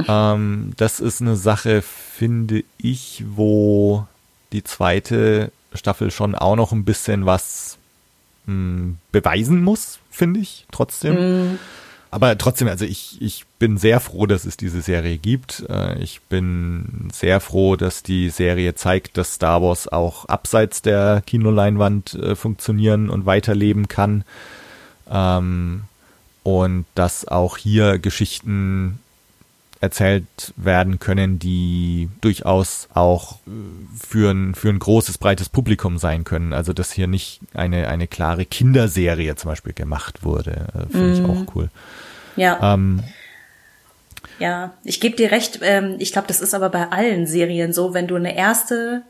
[0.06, 4.06] Ähm, das ist eine Sache, finde ich, wo
[4.52, 7.78] die zweite Staffel schon auch noch ein bisschen was
[8.46, 11.52] mh, hm, beweisen muss, finde ich, trotzdem.
[11.52, 11.58] Mm.
[12.10, 15.64] Aber trotzdem, also ich, ich bin sehr froh, dass es diese Serie gibt.
[15.68, 21.22] Äh, ich bin sehr froh, dass die Serie zeigt, dass Star Wars auch abseits der
[21.26, 24.24] Kinoleinwand äh, funktionieren und weiterleben kann.
[25.10, 25.84] Ähm,
[26.42, 28.98] und dass auch hier Geschichten
[29.80, 33.50] erzählt werden können, die durchaus auch äh,
[33.96, 36.52] für ein, für ein großes, breites Publikum sein können.
[36.52, 40.68] Also dass hier nicht eine, eine klare Kinderserie zum Beispiel gemacht wurde.
[40.74, 41.48] Äh, Finde ich auch mhm.
[41.54, 41.70] cool.
[42.36, 42.74] Ja.
[42.74, 43.04] Ähm,
[44.38, 45.60] ja, ich gebe dir recht.
[45.62, 49.02] Ähm, ich glaube, das ist aber bei allen Serien so, wenn du eine erste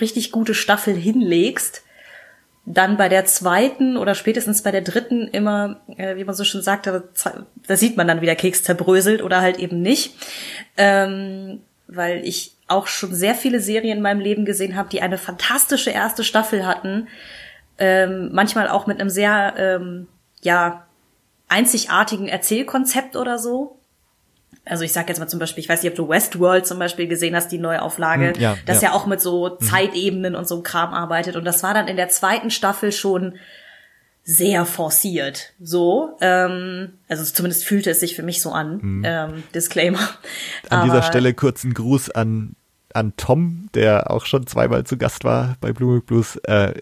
[0.00, 1.82] richtig gute Staffel hinlegst,
[2.70, 6.62] dann bei der zweiten oder spätestens bei der dritten immer, äh, wie man so schon
[6.62, 10.14] sagt, da, sieht man dann, wie der Keks zerbröselt oder halt eben nicht.
[10.76, 15.16] Ähm, weil ich auch schon sehr viele Serien in meinem Leben gesehen habe, die eine
[15.16, 17.08] fantastische erste Staffel hatten.
[17.78, 20.06] Ähm, manchmal auch mit einem sehr, ähm,
[20.42, 20.86] ja,
[21.48, 23.77] einzigartigen Erzählkonzept oder so.
[24.68, 27.08] Also ich sag jetzt mal zum Beispiel, ich weiß nicht, ob du Westworld zum Beispiel
[27.08, 28.88] gesehen hast, die Neuauflage, hm, ja, das ja.
[28.88, 29.64] ja auch mit so mhm.
[29.64, 31.36] Zeitebenen und so einem Kram arbeitet.
[31.36, 33.34] Und das war dann in der zweiten Staffel schon
[34.24, 35.54] sehr forciert.
[35.58, 38.78] So, ähm, also zumindest fühlte es sich für mich so an.
[38.82, 39.02] Mhm.
[39.04, 40.00] Ähm, Disclaimer.
[40.68, 42.54] An Aber, dieser Stelle kurz ein Gruß an
[42.94, 46.36] an Tom, der auch schon zweimal zu Gast war bei Blue Blues.
[46.44, 46.74] Äh,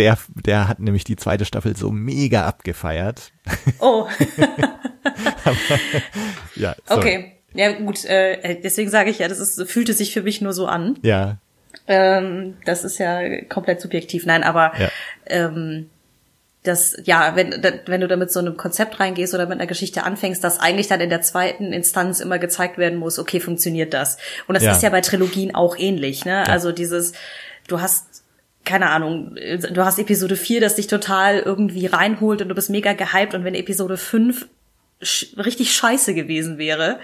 [0.00, 3.32] der, der hat nämlich die zweite Staffel so mega abgefeiert.
[3.80, 4.06] Oh.
[5.44, 5.56] Aber,
[6.56, 6.74] ja.
[6.86, 7.00] Sorry.
[7.00, 7.32] Okay.
[7.52, 10.66] Ja, gut, äh, deswegen sage ich ja, das ist, fühlte sich für mich nur so
[10.66, 10.98] an.
[11.02, 11.36] Ja.
[11.86, 14.24] Ähm, das ist ja komplett subjektiv.
[14.24, 14.88] Nein, aber ja.
[15.26, 15.90] ähm,
[16.62, 20.04] das, ja, wenn, wenn du da mit so einem Konzept reingehst oder mit einer Geschichte
[20.04, 24.16] anfängst, dass eigentlich dann in der zweiten Instanz immer gezeigt werden muss, okay, funktioniert das.
[24.46, 24.72] Und das ja.
[24.72, 26.32] ist ja bei Trilogien auch ähnlich, ne?
[26.32, 26.42] Ja.
[26.44, 27.12] Also dieses,
[27.66, 28.06] du hast,
[28.64, 32.92] keine Ahnung, du hast Episode 4, das dich total irgendwie reinholt und du bist mega
[32.92, 34.46] gehypt und wenn Episode 5
[35.02, 37.00] sch richtig scheiße gewesen wäre,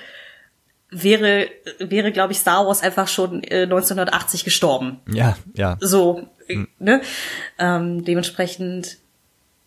[0.91, 1.49] wäre,
[1.79, 5.01] wäre, glaube ich, Star Wars einfach schon äh, 1980 gestorben.
[5.11, 5.77] Ja, ja.
[5.81, 6.69] So, hm.
[6.79, 7.01] ne?
[7.59, 8.99] Ähm, dementsprechend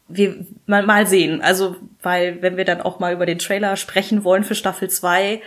[0.07, 1.41] wir mal, mal sehen.
[1.41, 5.41] Also, weil, wenn wir dann auch mal über den Trailer sprechen wollen für Staffel 2,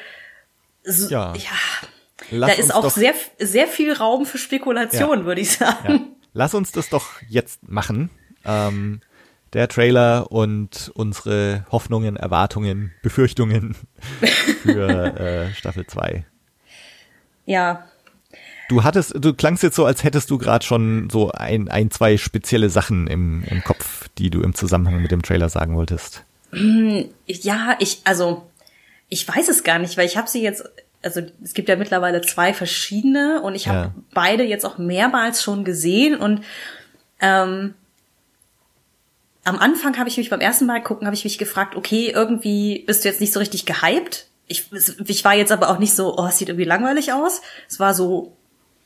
[0.85, 5.53] so, ja, ja da ist auch sehr, sehr viel Raum für Spekulation, ja, würde ich
[5.53, 5.93] sagen.
[5.93, 6.01] Ja.
[6.33, 8.11] Lass uns das doch jetzt machen.
[8.45, 9.01] Ähm,
[9.53, 13.77] der Trailer und unsere Hoffnungen, Erwartungen, Befürchtungen
[14.63, 16.25] für äh, Staffel 2.
[17.45, 17.85] Ja,
[18.73, 22.17] Du hattest, du klangst jetzt so, als hättest du gerade schon so ein, ein, zwei
[22.17, 26.25] spezielle Sachen im, im Kopf, die du im Zusammenhang mit dem Trailer sagen wolltest.
[27.27, 28.49] Ja, ich, also,
[29.11, 30.65] ich weiß es gar nicht, weil ich habe sie jetzt,
[31.03, 33.95] also es gibt ja mittlerweile zwei verschiedene und ich habe ja.
[34.15, 36.43] beide jetzt auch mehrmals schon gesehen und
[37.21, 37.75] ähm,
[39.45, 42.85] am Anfang habe ich mich beim ersten Mal gucken, habe ich mich gefragt, okay, irgendwie
[42.87, 44.29] bist du jetzt nicht so richtig gehypt.
[44.47, 44.71] Ich,
[45.07, 47.43] ich war jetzt aber auch nicht so, oh, es sieht irgendwie langweilig aus.
[47.69, 48.37] Es war so,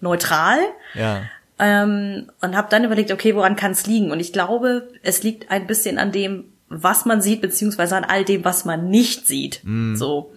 [0.00, 0.58] neutral.
[0.94, 1.22] Ja.
[1.58, 4.10] Ähm, und habe dann überlegt, okay, woran kann es liegen?
[4.10, 8.24] Und ich glaube, es liegt ein bisschen an dem, was man sieht, beziehungsweise an all
[8.24, 9.60] dem, was man nicht sieht.
[9.62, 9.94] Mm.
[9.94, 10.34] So.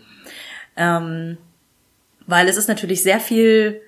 [0.77, 1.37] Ähm,
[2.29, 3.81] weil es ist natürlich sehr viel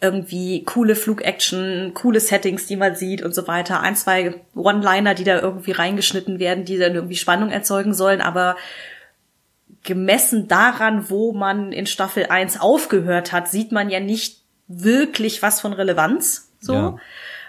[0.00, 3.80] irgendwie coole Flugaction, coole Settings, die man sieht und so weiter.
[3.80, 8.56] Ein, zwei One-Liner, die da irgendwie reingeschnitten werden, die dann irgendwie Spannung erzeugen sollen, aber
[9.82, 15.60] gemessen daran, wo man in Staffel 1 aufgehört hat, sieht man ja nicht wirklich was
[15.60, 16.50] von Relevanz.
[16.60, 16.72] So.
[16.72, 16.96] Ja.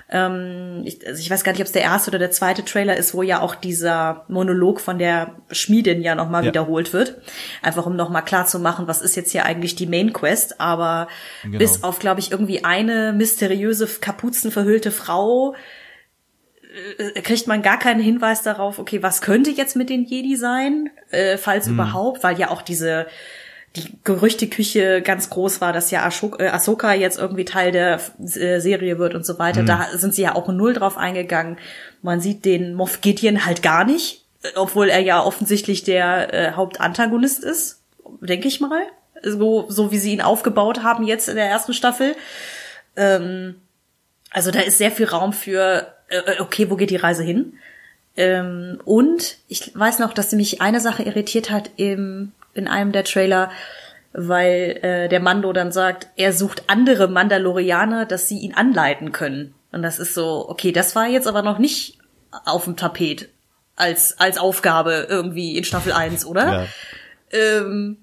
[0.09, 2.95] Ähm, ich, also ich weiß gar nicht, ob es der erste oder der zweite Trailer
[2.95, 6.49] ist, wo ja auch dieser Monolog von der Schmiedin ja nochmal ja.
[6.49, 7.21] wiederholt wird.
[7.61, 10.61] Einfach um nochmal klar zu machen, was ist jetzt hier eigentlich die Main Quest.
[10.61, 11.07] Aber
[11.43, 11.57] genau.
[11.57, 15.55] bis auf, glaube ich, irgendwie eine mysteriöse, kapuzenverhüllte Frau
[16.97, 20.89] äh, kriegt man gar keinen Hinweis darauf, okay, was könnte jetzt mit den Jedi sein,
[21.09, 21.73] äh, falls hm.
[21.73, 23.07] überhaupt, weil ja auch diese
[23.75, 26.07] die Gerüchteküche ganz groß war, dass ja
[26.39, 29.63] äh, Ahsoka jetzt irgendwie Teil der äh, Serie wird und so weiter.
[29.63, 29.65] Mhm.
[29.65, 31.57] Da sind sie ja auch null drauf eingegangen.
[32.01, 37.43] Man sieht den Moff Gideon halt gar nicht, obwohl er ja offensichtlich der äh, Hauptantagonist
[37.43, 37.81] ist,
[38.21, 38.83] denke ich mal.
[39.23, 42.15] So, so wie sie ihn aufgebaut haben jetzt in der ersten Staffel.
[42.95, 43.55] Ähm,
[44.29, 47.53] also da ist sehr viel Raum für, äh, äh okay, wo geht die Reise hin?
[48.17, 53.03] Ähm, und ich weiß noch, dass mich eine Sache irritiert hat im in einem der
[53.03, 53.51] Trailer,
[54.13, 59.53] weil äh, der Mando dann sagt, er sucht andere Mandalorianer, dass sie ihn anleiten können.
[59.71, 61.99] Und das ist so, okay, das war jetzt aber noch nicht
[62.45, 63.29] auf dem Tapet
[63.75, 66.45] als, als Aufgabe irgendwie in Staffel 1, oder?
[66.45, 66.67] Ja.
[67.31, 67.97] Ähm,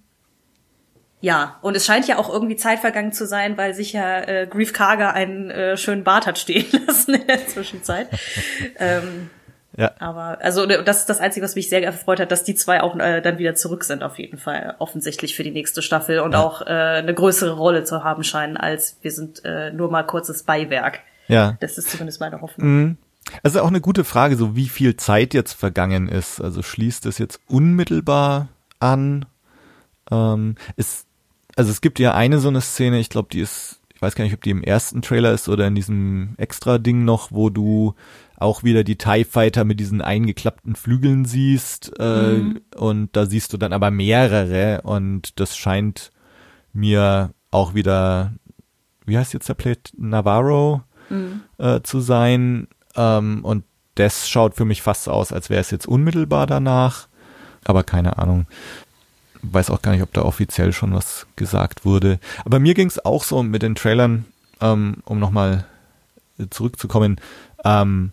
[1.23, 4.47] ja, und es scheint ja auch irgendwie Zeit vergangen zu sein, weil sich ja äh,
[4.51, 8.09] Grief Karga einen äh, schönen Bart hat stehen lassen in der Zwischenzeit.
[8.79, 9.31] ähm,
[9.77, 9.93] ja.
[9.99, 12.97] Aber also das ist das Einzige, was mich sehr erfreut hat, dass die zwei auch
[12.99, 16.43] äh, dann wieder zurück sind, auf jeden Fall, offensichtlich für die nächste Staffel und ja.
[16.43, 20.43] auch äh, eine größere Rolle zu haben scheinen, als wir sind äh, nur mal kurzes
[20.43, 21.01] Beiwerk.
[21.29, 21.57] Ja.
[21.61, 22.69] Das ist zumindest meine Hoffnung.
[22.69, 22.97] Mhm.
[23.43, 26.41] Also auch eine gute Frage, so wie viel Zeit jetzt vergangen ist.
[26.41, 28.49] Also schließt es jetzt unmittelbar
[28.81, 29.25] an?
[30.11, 31.07] Ähm, ist,
[31.57, 34.25] also es gibt ja eine so eine Szene, ich glaube, die ist, ich weiß gar
[34.25, 37.95] nicht, ob die im ersten Trailer ist oder in diesem Extra-Ding noch, wo du
[38.37, 42.61] auch wieder die TIE Fighter mit diesen eingeklappten Flügeln siehst äh, mhm.
[42.77, 46.11] und da siehst du dann aber mehrere und das scheint
[46.73, 48.33] mir auch wieder,
[49.05, 49.93] wie heißt jetzt der Plate?
[49.97, 51.43] Navarro mhm.
[51.59, 53.65] äh, zu sein ähm, und
[53.95, 57.09] das schaut für mich fast aus, als wäre es jetzt unmittelbar danach,
[57.65, 58.47] aber keine Ahnung.
[59.43, 62.21] Weiß auch gar nicht, ob da offiziell schon was gesagt wurde.
[62.45, 64.25] Aber mir ging es auch so mit den Trailern,
[64.61, 65.67] ähm, um nochmal
[66.51, 67.21] zurückzukommen.
[67.65, 68.13] Ähm,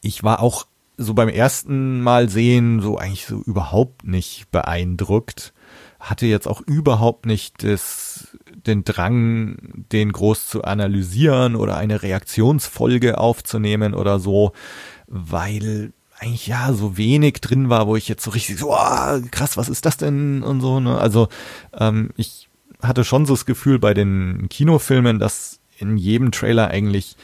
[0.00, 5.52] ich war auch so beim ersten Mal sehen so eigentlich so überhaupt nicht beeindruckt.
[6.00, 13.18] Hatte jetzt auch überhaupt nicht das, den Drang, den groß zu analysieren oder eine Reaktionsfolge
[13.18, 14.52] aufzunehmen oder so,
[15.06, 19.56] weil eigentlich ja so wenig drin war, wo ich jetzt so richtig so, oh, krass,
[19.56, 20.80] was ist das denn und so.
[20.80, 20.98] Ne?
[20.98, 21.28] Also
[21.78, 22.48] ähm, ich
[22.82, 27.16] hatte schon so das Gefühl bei den Kinofilmen, dass in jedem Trailer eigentlich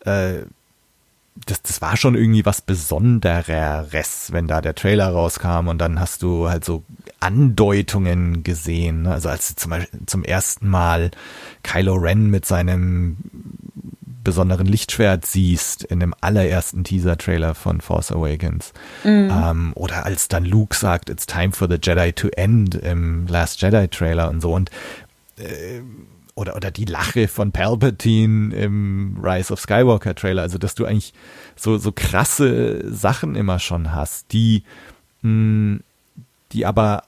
[0.00, 0.42] äh,
[1.34, 6.22] das, das war schon irgendwie was Besondereres, wenn da der Trailer rauskam und dann hast
[6.22, 6.84] du halt so
[7.20, 9.02] Andeutungen gesehen.
[9.02, 9.12] Ne?
[9.12, 11.10] Also als du zum, Beispiel zum ersten Mal
[11.62, 13.16] Kylo Ren mit seinem
[14.24, 18.72] besonderen Lichtschwert siehst in dem allerersten Teaser-Trailer von Force Awakens.
[19.02, 19.30] Mhm.
[19.32, 23.60] Ähm, oder als dann Luke sagt, it's time for the Jedi to end im Last
[23.62, 24.54] Jedi-Trailer und so.
[24.54, 24.70] Und
[25.38, 25.80] äh,
[26.34, 30.42] oder, oder die Lache von Palpatine im Rise of Skywalker Trailer.
[30.42, 31.12] Also, dass du eigentlich
[31.56, 34.64] so, so krasse Sachen immer schon hast, die,
[35.22, 35.80] mh, hm,
[36.52, 37.04] die aber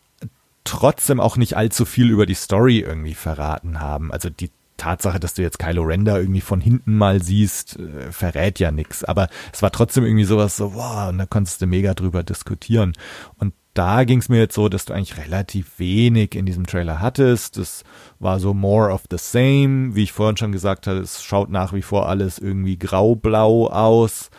[0.64, 4.10] trotzdem auch nicht allzu viel über die Story irgendwie verraten haben.
[4.10, 8.10] Also die Tatsache, dass du jetzt Kylo Ren da irgendwie von hinten mal siehst, äh,
[8.10, 9.04] verrät ja nichts.
[9.04, 12.94] Aber es war trotzdem irgendwie sowas so, wow, und da konntest du mega drüber diskutieren.
[13.38, 17.00] Und da ging es mir jetzt so, dass du eigentlich relativ wenig in diesem Trailer
[17.00, 17.58] hattest.
[17.58, 17.82] Das
[18.20, 19.94] war so more of the same.
[19.94, 24.30] Wie ich vorhin schon gesagt habe, es schaut nach wie vor alles irgendwie grau-blau aus.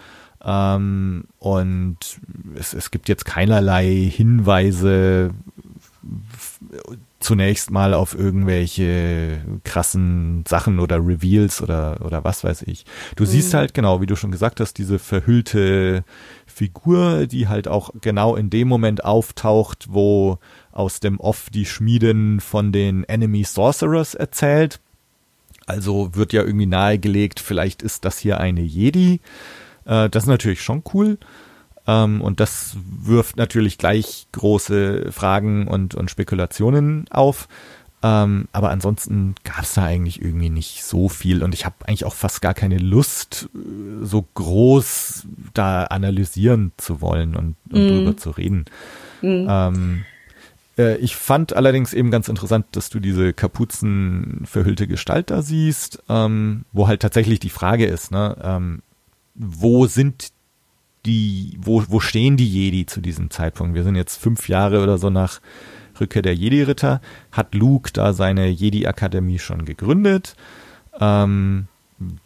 [0.43, 1.97] Ähm, und
[2.55, 5.31] es, es gibt jetzt keinerlei Hinweise
[7.19, 12.85] zunächst mal auf irgendwelche krassen Sachen oder Reveals oder, oder was weiß ich.
[13.15, 13.27] Du mhm.
[13.27, 16.03] siehst halt genau, wie du schon gesagt hast, diese verhüllte
[16.45, 20.39] Figur, die halt auch genau in dem Moment auftaucht, wo
[20.71, 24.79] aus dem Off die Schmieden von den Enemy Sorcerers erzählt.
[25.65, 29.19] Also wird ja irgendwie nahegelegt, vielleicht ist das hier eine Jedi.
[29.85, 31.17] Äh, das ist natürlich schon cool.
[31.87, 37.47] Ähm, und das wirft natürlich gleich große Fragen und, und Spekulationen auf.
[38.03, 42.05] Ähm, aber ansonsten gab es da eigentlich irgendwie nicht so viel und ich habe eigentlich
[42.05, 47.87] auch fast gar keine Lust, äh, so groß da analysieren zu wollen und, und mm.
[47.87, 48.65] drüber zu reden.
[49.21, 49.47] Mm.
[49.49, 50.05] Ähm,
[50.77, 56.65] Äh, ich fand allerdings eben ganz interessant, dass du diese kapuzenverhüllte Gestalt da siehst, ähm,
[56.73, 58.81] wo halt tatsächlich die Frage ist, ne, ähm,
[59.35, 60.31] wo sind
[61.05, 63.75] die, wo, wo stehen die Jedi zu diesem Zeitpunkt?
[63.75, 65.39] Wir sind jetzt fünf Jahre oder so nach
[65.99, 67.01] Rückkehr der Jedi-Ritter.
[67.31, 70.35] Hat Luke da seine Jedi-Akademie schon gegründet?
[70.99, 71.67] Ähm,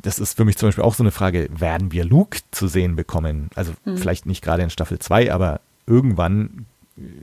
[0.02, 2.96] das ist für mich zum Beispiel auch so eine Frage, werden wir Luke zu sehen
[2.96, 3.50] bekommen?
[3.56, 3.98] Also mhm.
[3.98, 6.66] vielleicht nicht gerade in Staffel 2, aber irgendwann,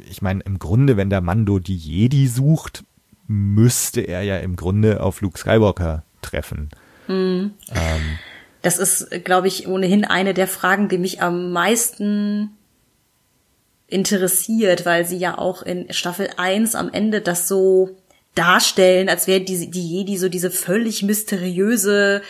[0.08, 2.84] ich meine, im Grunde, wenn der Mando die Jedi sucht,
[3.26, 6.68] müsste er ja im Grunde auf Luke Skywalker treffen.
[7.08, 7.52] Mhm.
[7.70, 8.18] Ähm,
[8.66, 12.50] das ist, glaube ich, ohnehin eine der Fragen, die mich am meisten
[13.86, 17.96] interessiert, weil sie ja auch in Staffel 1 am Ende das so
[18.34, 22.22] darstellen, als wäre die, die Jedi so diese völlig mysteriöse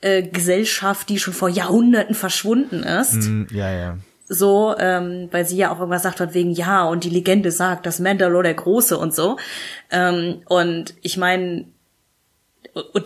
[0.00, 3.28] äh, Gesellschaft, die schon vor Jahrhunderten verschwunden ist.
[3.28, 3.98] Mm, ja, ja.
[4.28, 7.84] So, ähm, weil sie ja auch irgendwas sagt von wegen, ja, und die Legende sagt,
[7.84, 9.36] dass Mandalore der Große und so.
[9.90, 11.66] Ähm, und ich meine,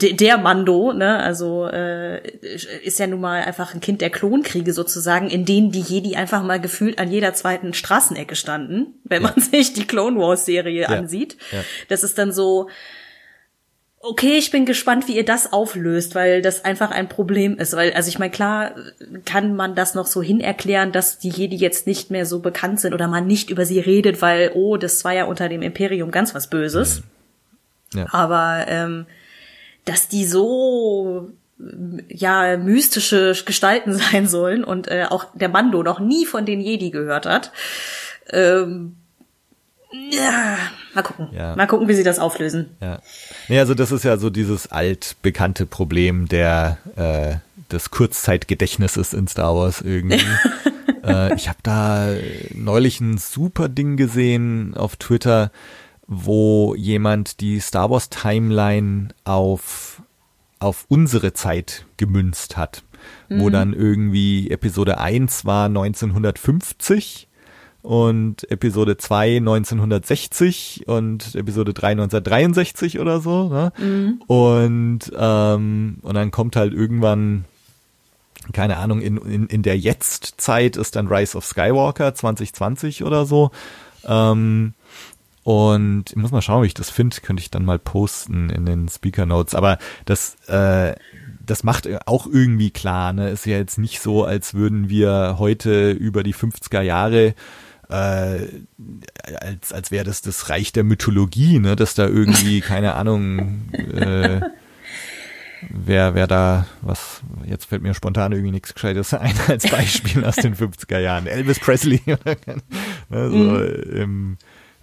[0.00, 2.20] der Mando, ne, also äh,
[2.82, 6.42] ist ja nun mal einfach ein Kind der Klonkriege sozusagen, in denen die Jedi einfach
[6.42, 9.30] mal gefühlt an jeder zweiten Straßenecke standen, wenn ja.
[9.30, 10.88] man sich die Clone Wars Serie ja.
[10.88, 11.36] ansieht.
[11.52, 11.64] Ja.
[11.88, 12.68] Das ist dann so,
[14.00, 17.76] okay, ich bin gespannt, wie ihr das auflöst, weil das einfach ein Problem ist.
[17.76, 18.74] Weil, also ich meine, klar
[19.24, 22.80] kann man das noch so hin erklären, dass die Jedi jetzt nicht mehr so bekannt
[22.80, 26.10] sind oder man nicht über sie redet, weil, oh, das war ja unter dem Imperium
[26.10, 27.02] ganz was Böses.
[27.92, 28.06] Ja.
[28.12, 29.06] Aber ähm,
[29.84, 31.30] dass die so
[32.08, 36.90] ja mystische Gestalten sein sollen und äh, auch der Mando noch nie von den Jedi
[36.90, 37.52] gehört hat.
[38.30, 38.96] Ähm,
[39.92, 40.56] ja,
[40.94, 41.28] mal gucken.
[41.32, 41.56] Ja.
[41.56, 42.76] Mal gucken, wie sie das auflösen.
[42.80, 43.00] Ja.
[43.48, 47.36] Nee, also das ist ja so dieses altbekannte Problem der äh,
[47.72, 50.24] des Kurzzeitgedächtnisses in Star Wars irgendwie.
[51.04, 52.14] äh, ich habe da
[52.54, 55.50] neulich ein super Ding gesehen auf Twitter
[56.12, 60.02] wo jemand die Star Wars Timeline auf,
[60.58, 62.82] auf unsere Zeit gemünzt hat.
[63.28, 63.40] Mhm.
[63.40, 67.28] Wo dann irgendwie Episode 1 war 1950
[67.82, 73.48] und Episode 2 1960 und Episode 3 1963 oder so.
[73.48, 73.72] Ne?
[73.78, 74.22] Mhm.
[74.26, 77.44] Und, ähm, und dann kommt halt irgendwann,
[78.52, 83.52] keine Ahnung, in, in, in der Jetztzeit ist dann Rise of Skywalker 2020 oder so.
[84.04, 84.74] Ähm,
[85.42, 88.66] und ich muss mal schauen, wie ich das finde, könnte ich dann mal posten in
[88.66, 89.54] den Speaker Notes.
[89.54, 90.94] Aber das, äh,
[91.44, 93.30] das macht auch irgendwie klar, ne?
[93.30, 97.34] Ist ja jetzt nicht so, als würden wir heute über die 50er Jahre
[97.88, 98.46] äh,
[99.40, 101.74] als, als wäre das das Reich der Mythologie, ne?
[101.74, 104.40] Dass da irgendwie, keine Ahnung, äh,
[105.68, 110.36] wer, wer da, was, jetzt fällt mir spontan irgendwie nichts Gescheites ein als Beispiel aus
[110.36, 111.26] den 50er Jahren.
[111.26, 112.36] Elvis Presley oder
[113.08, 113.82] ne, so, mhm.
[113.94, 114.38] ähm,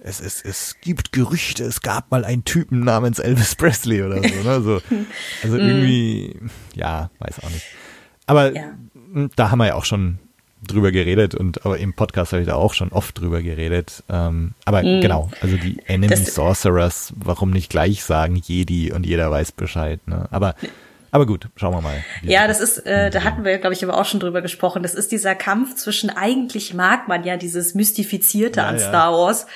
[0.07, 4.43] es, es, es gibt Gerüchte, es gab mal einen Typen namens Elvis Presley oder so.
[4.43, 4.61] Ne?
[4.61, 4.81] So,
[5.43, 5.69] also mhm.
[5.69, 6.35] irgendwie,
[6.75, 7.65] ja, weiß auch nicht.
[8.25, 8.71] Aber ja.
[9.35, 10.19] da haben wir ja auch schon
[10.65, 14.03] drüber geredet und aber im Podcast habe ich da auch schon oft drüber geredet.
[14.09, 15.01] Ähm, aber mhm.
[15.01, 19.99] genau, also die Enemy das, Sorcerers, warum nicht gleich sagen Jedi und jeder weiß Bescheid.
[20.07, 20.27] Ne?
[20.31, 20.55] Aber
[21.11, 22.03] aber gut, schauen wir mal.
[22.23, 24.83] Ja, das ist, äh, da hatten wir, glaube ich, aber auch schon drüber gesprochen.
[24.83, 28.87] Das ist dieser Kampf zwischen, eigentlich mag man ja dieses Mystifizierte ja, an ja.
[28.87, 29.47] Star Wars.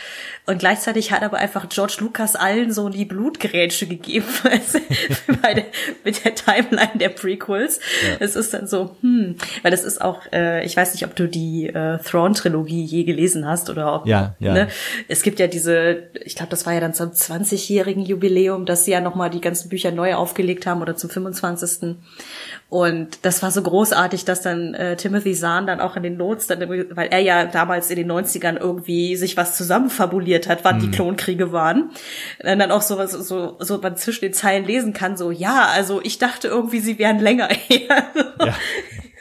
[0.47, 4.26] Und gleichzeitig hat aber einfach George Lucas allen so die Blutgerätsche gegeben
[5.41, 5.66] bei der,
[6.04, 7.80] mit der Timeline der Prequels.
[8.04, 8.16] Ja.
[8.20, 11.28] Es ist dann so, hm, weil das ist auch, äh, ich weiß nicht, ob du
[11.28, 14.54] die äh, Thrawn-Trilogie je gelesen hast oder ob, ja, ja.
[14.54, 14.68] Ne?
[15.08, 18.91] Es gibt ja diese, ich glaube, das war ja dann zum 20-jährigen Jubiläum, dass sie
[18.91, 21.41] ja nochmal die ganzen Bücher neu aufgelegt haben oder zum 25.
[22.70, 26.48] Und das war so großartig, dass dann äh, Timothy Zahn dann auch in den Notes,
[26.48, 30.82] dann, weil er ja damals in den 90ern irgendwie sich was zusammenfabuliert hat, wann mhm.
[30.82, 31.92] die Klonkriege waren,
[32.39, 36.18] dann auch so so, so man zwischen den Zeilen lesen kann, so, ja, also ich
[36.18, 38.06] dachte irgendwie, sie wären länger her.
[38.39, 38.56] ja.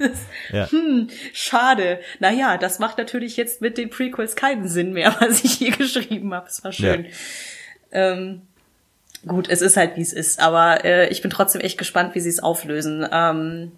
[0.53, 0.71] ja.
[0.71, 2.01] Hm, schade.
[2.19, 6.35] Naja, das macht natürlich jetzt mit den Prequels keinen Sinn mehr, was ich hier geschrieben
[6.35, 6.49] habe.
[6.49, 7.05] Es war schön.
[7.05, 8.13] Ja.
[8.13, 8.43] Ähm,
[9.27, 12.21] gut, es ist halt wie es ist, aber äh, ich bin trotzdem echt gespannt, wie
[12.21, 13.07] sie es auflösen.
[13.11, 13.73] Ähm,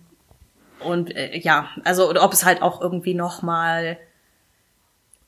[0.81, 3.99] und äh, ja, also oder ob es halt auch irgendwie noch mal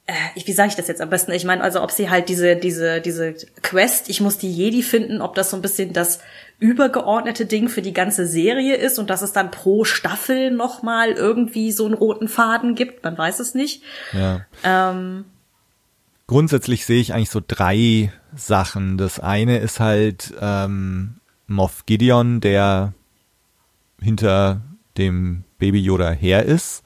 [0.07, 1.33] äh, wie sage ich das jetzt am besten?
[1.33, 5.23] Ich meine, also ob sie halt diese diese diese Quest, ich muss die Jedi finden,
[5.23, 6.21] ob das so ein bisschen das
[6.59, 11.12] übergeordnete Ding für die ganze Serie ist und dass es dann pro Staffel noch mal
[11.12, 13.83] irgendwie so einen roten Faden gibt, man weiß es nicht.
[14.12, 14.47] Ja.
[14.62, 15.25] Ähm,
[16.35, 18.99] Grundsätzlich sehe ich eigentlich so drei Sachen.
[18.99, 22.93] Das eine ist halt ähm, Moff Gideon, der
[24.03, 24.61] hinter
[24.99, 26.82] dem Baby Yoda her ist.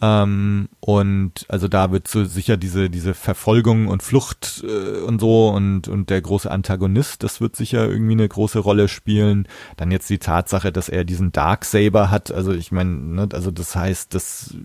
[0.00, 5.50] Ähm, und also da wird so sicher diese, diese Verfolgung und Flucht äh, und so
[5.50, 9.46] und, und der große Antagonist, das wird sicher irgendwie eine große Rolle spielen.
[9.76, 12.32] Dann jetzt die Tatsache, dass er diesen Darksaber hat.
[12.32, 14.56] Also ich meine, ne, also das heißt, das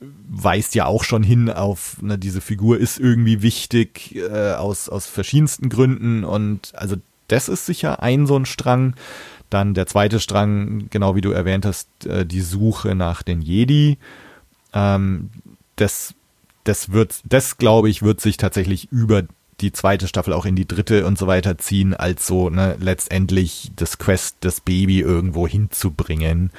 [0.00, 5.06] weist ja auch schon hin auf, ne, diese Figur ist irgendwie wichtig äh, aus, aus
[5.06, 6.96] verschiedensten Gründen und also
[7.28, 8.94] das ist sicher ein so ein Strang.
[9.50, 13.98] Dann der zweite Strang, genau wie du erwähnt hast, äh, die Suche nach den Jedi.
[14.72, 15.30] Ähm,
[15.76, 16.14] das,
[16.64, 19.24] das wird, das glaube ich, wird sich tatsächlich über
[19.60, 23.72] die zweite Staffel auch in die dritte und so weiter ziehen, als so ne, letztendlich
[23.76, 26.50] das Quest, das Baby irgendwo hinzubringen.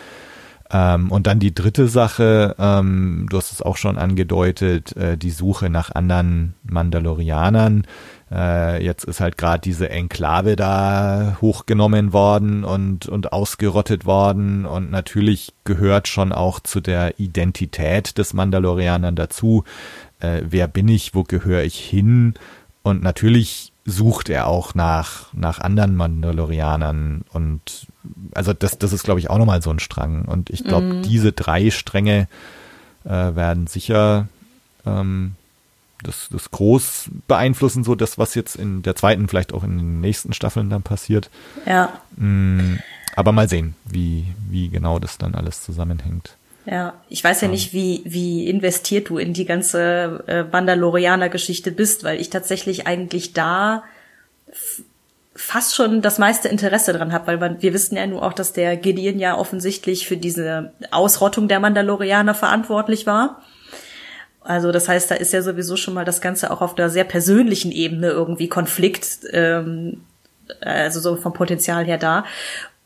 [0.74, 5.32] Ähm, und dann die dritte Sache, ähm, du hast es auch schon angedeutet, äh, die
[5.32, 7.86] Suche nach anderen Mandalorianern.
[8.32, 14.66] Äh, jetzt ist halt gerade diese Enklave da hochgenommen worden und, und ausgerottet worden.
[14.66, 19.66] Und natürlich gehört schon auch zu der Identität des Mandalorianern dazu.
[20.22, 21.14] Äh, wer bin ich?
[21.14, 22.36] Wo gehöre ich hin?
[22.84, 27.88] Und natürlich sucht er auch nach, nach anderen Mandalorianern und
[28.34, 30.26] also das, das ist, glaube ich, auch nochmal so ein Strang.
[30.26, 31.02] Und ich glaube, mm.
[31.04, 32.28] diese drei Stränge
[33.04, 34.28] äh, werden sicher
[34.86, 35.36] ähm,
[36.04, 40.02] das, das groß beeinflussen, so das, was jetzt in der zweiten, vielleicht auch in den
[40.02, 41.30] nächsten Staffeln dann passiert.
[41.66, 41.94] Ja.
[42.16, 42.78] Mm,
[43.16, 46.38] aber mal sehen, wie, wie genau das dann alles zusammenhängt.
[46.72, 52.06] Ja, ich weiß ja nicht, wie, wie investiert du in die ganze äh, Mandalorianer-Geschichte bist,
[52.06, 53.84] weil ich tatsächlich eigentlich da
[55.36, 58.54] fast schon das meiste Interesse dran habe, weil man, wir wissen ja nur auch, dass
[58.54, 63.42] der Gideon ja offensichtlich für diese Ausrottung der Mandalorianer verantwortlich war.
[64.40, 67.04] Also das heißt, da ist ja sowieso schon mal das Ganze auch auf der sehr
[67.04, 70.06] persönlichen Ebene irgendwie Konflikt, ähm,
[70.62, 72.24] also so vom Potenzial her da.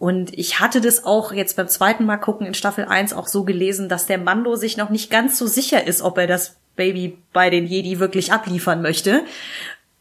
[0.06, 3.44] Und ich hatte das auch jetzt beim zweiten Mal gucken in Staffel 1 auch so
[3.44, 7.18] gelesen, dass der Mando sich noch nicht ganz so sicher ist, ob er das Baby
[7.34, 9.24] bei den Jedi wirklich abliefern möchte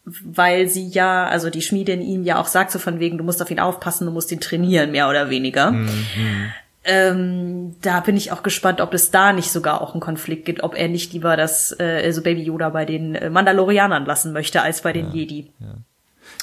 [0.07, 3.41] weil sie ja, also die Schmiedin ihm ja auch sagt so von wegen, du musst
[3.41, 5.71] auf ihn aufpassen, du musst ihn trainieren, mehr oder weniger.
[5.71, 6.53] Mhm.
[6.85, 10.63] Ähm, da bin ich auch gespannt, ob es da nicht sogar auch einen Konflikt gibt,
[10.63, 14.61] ob er nicht lieber das, äh, also Baby Yoda bei den äh, Mandalorianern lassen möchte,
[14.61, 15.51] als bei den ja, Jedi.
[15.59, 15.77] Ja.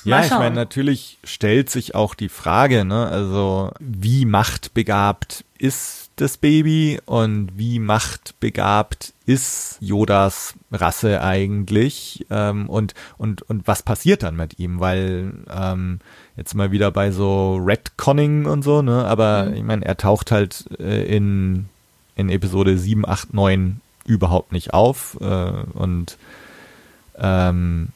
[0.04, 6.38] Ja, ich meine, natürlich stellt sich auch die Frage, ne, also wie machtbegabt ist das
[6.38, 12.26] Baby und wie machtbegabt ist Yodas Rasse eigentlich?
[12.30, 16.00] Ähm, und, und, und was passiert dann mit ihm, weil ähm,
[16.36, 19.54] jetzt mal wieder bei so Redconning und so, ne, aber mhm.
[19.54, 21.70] ich meine, er taucht halt äh, in,
[22.16, 26.18] in Episode 7, 8, 9 überhaupt nicht auf äh, und
[27.18, 27.90] ähm,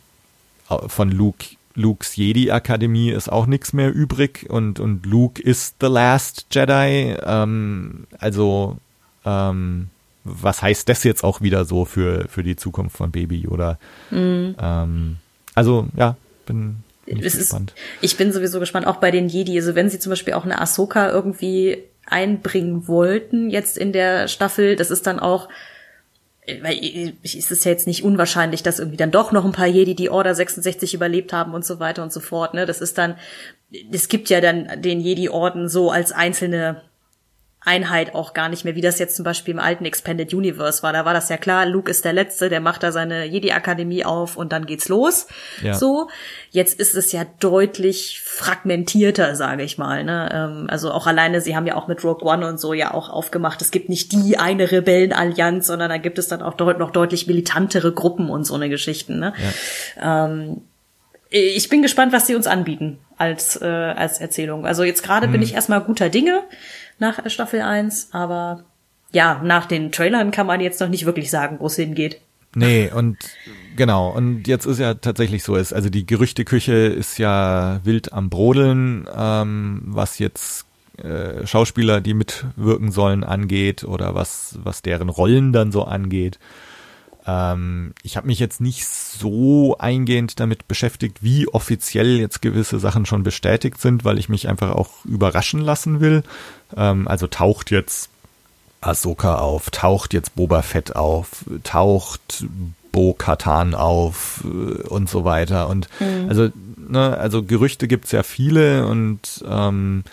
[0.87, 1.45] von Luke
[1.76, 7.15] Lukes Jedi-Akademie ist auch nichts mehr übrig und, und Luke ist the last Jedi.
[7.23, 8.78] Ähm, also,
[9.26, 9.89] ähm,
[10.23, 13.78] was heißt das jetzt auch wieder so für, für die Zukunft von Baby Yoda?
[14.09, 14.55] Mhm.
[14.59, 15.17] Ähm,
[15.53, 16.15] also, ja,
[16.45, 17.73] bin, bin ich gespannt.
[17.76, 19.57] Ist, ich bin sowieso gespannt, auch bei den Jedi.
[19.57, 24.76] Also, wenn sie zum Beispiel auch eine Ahsoka irgendwie einbringen wollten jetzt in der Staffel,
[24.76, 25.49] das ist dann auch
[26.61, 29.95] weil es ist ja jetzt nicht unwahrscheinlich, dass irgendwie dann doch noch ein paar Jedi
[29.95, 32.53] die Order 66 überlebt haben und so weiter und so fort.
[32.53, 33.15] Ne, das ist dann,
[33.91, 36.81] es gibt ja dann den Jedi-Orden so als einzelne
[37.66, 40.93] Einheit auch gar nicht mehr, wie das jetzt zum Beispiel im alten Expanded Universe war.
[40.93, 44.38] Da war das ja klar, Luke ist der Letzte, der macht da seine Jedi-Akademie auf
[44.38, 45.28] und dann geht's los.
[45.63, 45.74] Ja.
[45.74, 46.09] So.
[46.51, 50.03] Jetzt ist es ja deutlich fragmentierter, sage ich mal.
[50.03, 50.30] Ne?
[50.32, 53.09] Ähm, also auch alleine, sie haben ja auch mit Rogue One und so ja auch
[53.09, 57.26] aufgemacht, es gibt nicht die eine Rebellenallianz, sondern da gibt es dann auch noch deutlich
[57.26, 59.20] militantere Gruppen und so eine Geschichten.
[59.20, 59.34] Ne?
[59.97, 60.28] Ja.
[60.28, 60.61] Ähm,
[61.30, 64.66] ich bin gespannt, was sie uns anbieten als, äh, als Erzählung.
[64.66, 65.34] Also jetzt gerade hm.
[65.34, 66.43] bin ich erstmal guter Dinge
[66.99, 68.63] nach Staffel 1, aber
[69.11, 72.20] ja, nach den Trailern kann man jetzt noch nicht wirklich sagen, wo es hingeht.
[72.55, 73.18] Nee, und
[73.76, 78.30] genau, und jetzt ist ja tatsächlich so, ist, also die Gerüchteküche ist ja wild am
[78.30, 80.66] Brodeln, ähm, was jetzt
[80.97, 86.39] äh, Schauspieler, die mitwirken sollen, angeht oder was, was deren Rollen dann so angeht.
[87.28, 93.05] Ähm, ich habe mich jetzt nicht so eingehend damit beschäftigt, wie offiziell jetzt gewisse Sachen
[93.05, 96.23] schon bestätigt sind, weil ich mich einfach auch überraschen lassen will.
[96.76, 98.09] Ähm, also taucht jetzt
[98.82, 102.45] Ahsoka auf, taucht jetzt Boba Fett auf, taucht
[102.91, 105.67] Bo Katan auf äh, und so weiter.
[105.67, 106.30] Und mhm.
[106.30, 110.03] also, ne, also Gerüchte gibt's ja viele und ähm,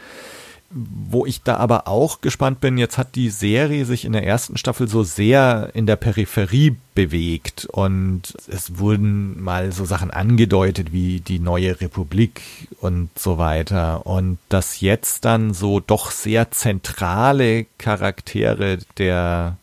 [0.75, 4.57] wo ich da aber auch gespannt bin, jetzt hat die Serie sich in der ersten
[4.57, 11.21] Staffel so sehr in der Peripherie bewegt und es wurden mal so Sachen angedeutet wie
[11.21, 12.41] die neue Republik
[12.81, 19.57] und so weiter und dass jetzt dann so doch sehr zentrale Charaktere der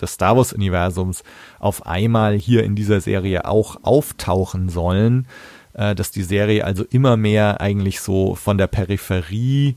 [0.00, 1.22] des Star Wars-Universums
[1.58, 5.26] auf einmal hier in dieser Serie auch auftauchen sollen,
[5.74, 9.76] äh, dass die Serie also immer mehr eigentlich so von der Peripherie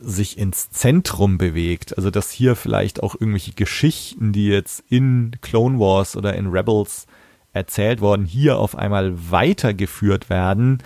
[0.00, 1.96] sich ins Zentrum bewegt.
[1.96, 7.06] Also dass hier vielleicht auch irgendwelche Geschichten, die jetzt in Clone Wars oder in Rebels
[7.52, 10.82] erzählt worden, hier auf einmal weitergeführt werden.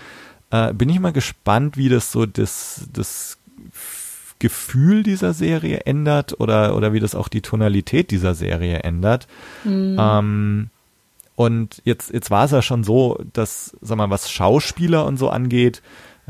[0.51, 3.39] Äh, bin ich mal gespannt, wie das so das, das
[4.39, 9.27] Gefühl dieser Serie ändert oder, oder wie das auch die Tonalität dieser Serie ändert.
[9.65, 9.97] Mhm.
[9.99, 10.71] Ähm,
[11.37, 15.31] und jetzt, jetzt war es ja schon so, dass, sag mal, was Schauspieler und so
[15.31, 15.83] angeht,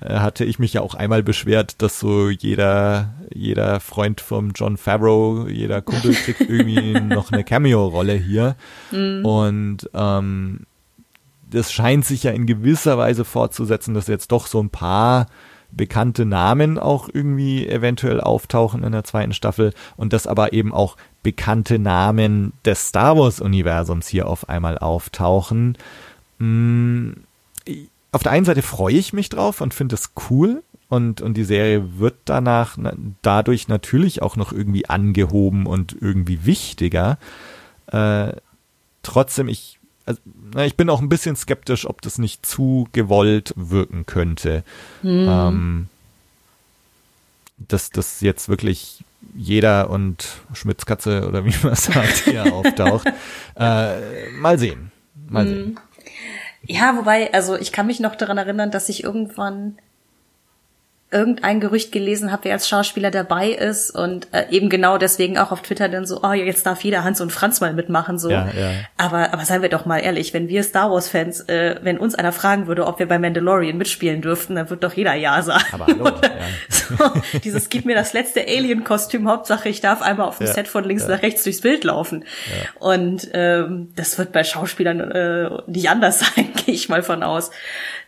[0.02, 5.46] hatte ich mich ja auch einmal beschwert, dass so jeder, jeder Freund vom John Favreau,
[5.46, 8.56] jeder Kumpel kriegt irgendwie noch eine Cameo-Rolle hier.
[8.90, 9.24] Mhm.
[9.24, 10.60] Und ähm,
[11.50, 15.26] das scheint sich ja in gewisser Weise fortzusetzen, dass jetzt doch so ein paar
[15.70, 20.96] bekannte Namen auch irgendwie eventuell auftauchen in der zweiten Staffel und dass aber eben auch
[21.22, 25.76] bekannte Namen des Star Wars-Universums hier auf einmal auftauchen.
[26.38, 27.24] Hm,
[28.14, 31.44] auf der einen Seite freue ich mich drauf und finde es cool und, und die
[31.44, 32.78] Serie wird danach
[33.22, 37.18] dadurch natürlich auch noch irgendwie angehoben und irgendwie wichtiger.
[37.88, 38.34] Äh,
[39.02, 40.20] trotzdem, ich, also,
[40.54, 44.62] na, ich bin auch ein bisschen skeptisch, ob das nicht zu gewollt wirken könnte.
[45.02, 45.26] Mhm.
[45.28, 45.88] Ähm,
[47.56, 49.04] dass das jetzt wirklich
[49.34, 53.08] jeder und Schmitzkatze oder wie man sagt hier auftaucht.
[53.56, 54.90] Äh, mal sehen.
[55.28, 55.48] Mal mhm.
[55.48, 55.80] sehen.
[56.66, 59.78] Ja, wobei, also ich kann mich noch daran erinnern, dass ich irgendwann
[61.10, 65.52] irgendein Gerücht gelesen habe, wer als Schauspieler dabei ist und äh, eben genau deswegen auch
[65.52, 68.30] auf Twitter dann so, oh, jetzt darf jeder Hans und Franz mal mitmachen so.
[68.30, 68.72] Ja, ja.
[68.96, 72.16] Aber aber seien wir doch mal ehrlich, wenn wir Star Wars Fans, äh, wenn uns
[72.16, 75.64] einer fragen würde, ob wir bei Mandalorian mitspielen dürften, dann wird doch jeder ja sagen.
[75.72, 76.04] Aber hallo.
[76.22, 76.30] ja.
[76.68, 80.66] so, dieses gib mir das letzte Alien Kostüm, Hauptsache ich darf einmal auf dem Set
[80.66, 82.24] von links nach rechts durchs Bild laufen.
[82.80, 87.52] Und ähm, das wird bei Schauspielern äh, nicht anders sein, gehe ich mal von aus.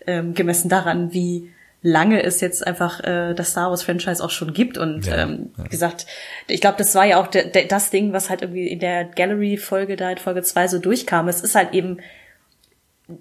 [0.09, 1.53] Ähm, gemessen daran, wie
[1.87, 5.51] lange es jetzt einfach äh, das Star Wars Franchise auch schon gibt und ja, ähm,
[5.57, 5.65] ja.
[5.65, 6.07] wie gesagt,
[6.49, 9.05] ich glaube, das war ja auch de, de, das Ding, was halt irgendwie in der
[9.05, 11.29] Gallery Folge da in Folge zwei so durchkam.
[11.29, 11.99] Es ist halt eben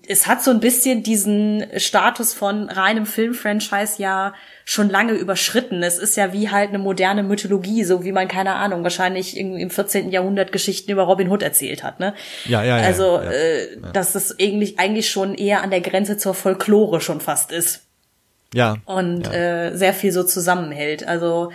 [0.07, 5.83] es hat so ein bisschen diesen Status von reinem Filmfranchise ja schon lange überschritten.
[5.83, 9.69] Es ist ja wie halt eine moderne Mythologie, so wie man, keine Ahnung, wahrscheinlich im
[9.69, 10.09] 14.
[10.09, 12.15] Jahrhundert Geschichten über Robin Hood erzählt hat, ne?
[12.45, 12.83] Ja, ja, ja.
[12.83, 13.91] Also, ja, äh, ja.
[13.91, 17.84] dass es eigentlich, eigentlich schon eher an der Grenze zur Folklore schon fast ist.
[18.53, 18.77] Ja.
[18.85, 19.33] Und ja.
[19.33, 21.07] Äh, sehr viel so zusammenhält.
[21.07, 21.51] Also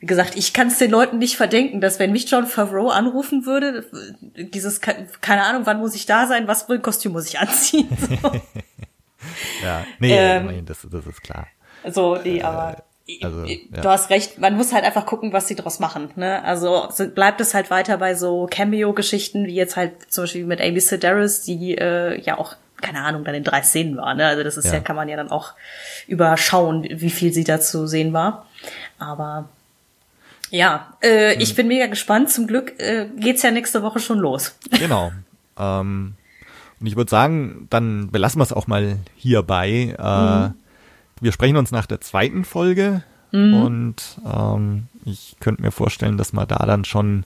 [0.00, 3.46] wie gesagt, ich kann es den Leuten nicht verdenken, dass wenn mich John Favreau anrufen
[3.46, 3.86] würde,
[4.36, 7.88] dieses keine Ahnung, wann muss ich da sein, was für ein Kostüm muss ich anziehen.
[8.22, 9.66] So.
[9.66, 11.46] ja, nee, ähm, das, das ist klar.
[11.90, 13.80] So, nee, aber äh, also, ja.
[13.80, 16.10] du hast recht, man muss halt einfach gucken, was sie draus machen.
[16.16, 16.42] Ne?
[16.44, 20.80] Also bleibt es halt weiter bei so Cameo-Geschichten, wie jetzt halt zum Beispiel mit Amy
[20.80, 24.14] Sedaris, die äh, ja auch keine Ahnung, dann in drei Szenen war.
[24.14, 24.26] Ne?
[24.26, 24.74] Also das ist ja.
[24.74, 25.54] ja, kann man ja dann auch
[26.06, 28.46] überschauen, wie viel sie da zu sehen war.
[28.98, 29.48] Aber
[30.50, 31.40] ja, äh, hm.
[31.40, 32.30] ich bin mega gespannt.
[32.30, 34.56] Zum Glück äh, geht's ja nächste Woche schon los.
[34.78, 35.12] Genau.
[35.58, 36.14] ähm,
[36.80, 39.94] und ich würde sagen, dann belassen wir es auch mal hierbei.
[39.98, 40.54] Äh, mhm.
[41.20, 43.54] Wir sprechen uns nach der zweiten Folge mhm.
[43.54, 47.24] und ähm, ich könnte mir vorstellen, dass wir da dann schon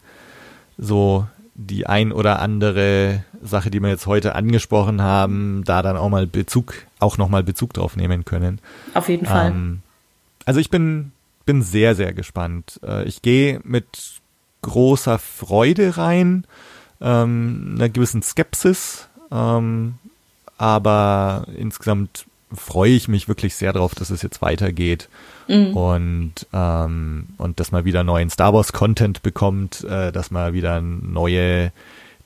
[0.77, 6.09] so die ein oder andere Sache, die wir jetzt heute angesprochen haben, da dann auch
[6.09, 8.61] mal Bezug, auch nochmal Bezug drauf nehmen können.
[8.95, 9.51] Auf jeden Fall.
[9.51, 9.82] Ähm,
[10.45, 11.12] also ich bin,
[11.47, 12.80] bin sehr, sehr gespannt.
[12.82, 14.20] Äh, ich gehe mit
[14.62, 16.45] großer Freude rein,
[17.01, 19.95] ähm, einer gewissen Skepsis, ähm,
[20.57, 25.09] aber insgesamt freue ich mich wirklich sehr darauf, dass es jetzt weitergeht
[25.49, 25.76] mhm.
[25.76, 30.80] und ähm, und dass man wieder neuen Star Wars Content bekommt, äh, dass man wieder
[30.80, 31.72] neue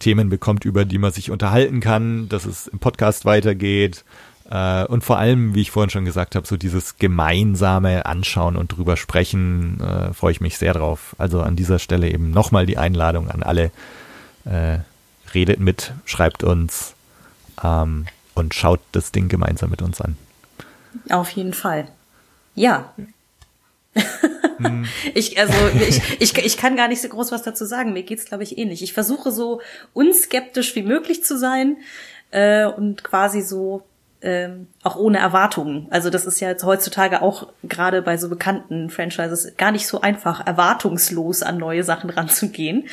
[0.03, 4.05] Themen bekommt, über die man sich unterhalten kann, dass es im Podcast weitergeht
[4.51, 8.69] äh, und vor allem, wie ich vorhin schon gesagt habe, so dieses gemeinsame Anschauen und
[8.77, 11.17] drüber sprechen, äh, freue ich mich sehr drauf.
[11.19, 13.71] Also an dieser Stelle eben nochmal die Einladung an alle.
[14.45, 14.79] Äh,
[15.35, 16.95] redet mit, schreibt uns
[17.65, 20.19] ähm, und schaut das Ding gemeinsam mit uns an.
[21.09, 21.89] Auf jeden Fall.
[22.55, 22.93] Ja.
[24.63, 24.87] Hm.
[25.15, 25.55] ich, also,
[25.89, 27.93] ich, ich, ich kann gar nicht so groß was dazu sagen.
[27.93, 28.83] Mir geht's, glaube ich, ähnlich.
[28.83, 29.61] Ich versuche so
[29.93, 31.79] unskeptisch wie möglich zu sein
[32.31, 33.85] äh, und quasi so
[34.25, 35.89] ähm, auch ohne Erwartungen.
[35.91, 40.01] Also das ist ja jetzt heutzutage auch gerade bei so bekannten Franchises gar nicht so
[40.01, 42.89] einfach, erwartungslos an neue Sachen ranzugehen.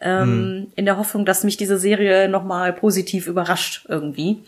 [0.00, 0.72] Ähm, hm.
[0.76, 4.42] In der Hoffnung, dass mich diese Serie nochmal positiv überrascht irgendwie.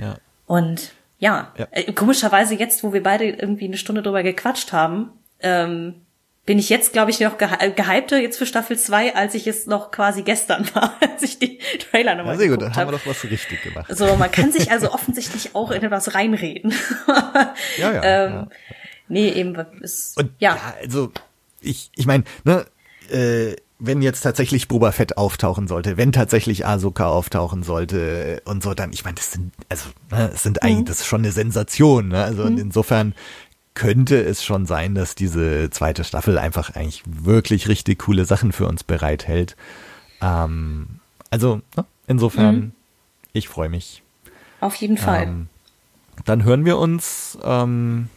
[0.00, 0.14] Ja.
[0.46, 1.66] Und ja, ja.
[1.72, 5.10] Äh, komischerweise jetzt, wo wir beide irgendwie eine Stunde drüber gequatscht haben,
[5.40, 6.02] ähm,
[6.46, 9.66] bin ich jetzt, glaube ich, noch gehy gehypter jetzt für Staffel 2, als ich es
[9.66, 11.58] noch quasi gestern war, als ich die
[11.90, 12.92] Trailer nochmal Ja, sehr gut, dann haben habe.
[12.92, 13.94] wir doch was richtig gemacht.
[13.94, 16.72] So, man kann sich also offensichtlich auch in etwas reinreden.
[17.76, 18.48] Ja, ja, ähm, ja.
[19.08, 20.54] Nee, eben, ist, Und ja.
[20.56, 21.10] ja, also
[21.60, 22.64] ich, ich meine, ne,
[23.10, 28.74] äh, wenn jetzt tatsächlich Boba Fett auftauchen sollte, wenn tatsächlich Ahsoka auftauchen sollte und so,
[28.74, 32.08] dann, ich meine, das sind, also, ne, es sind eigentlich, das ist schon eine Sensation,
[32.08, 32.24] ne?
[32.24, 33.14] Also und insofern
[33.78, 38.66] könnte es schon sein, dass diese zweite Staffel einfach eigentlich wirklich richtig coole Sachen für
[38.66, 39.56] uns bereithält.
[40.20, 40.98] Ähm,
[41.30, 42.72] also, ne, insofern,
[43.32, 44.02] ich freue mich.
[44.60, 45.22] Auf jeden Fall.
[45.22, 45.48] Ähm,
[46.24, 48.08] dann hören wir uns ähm,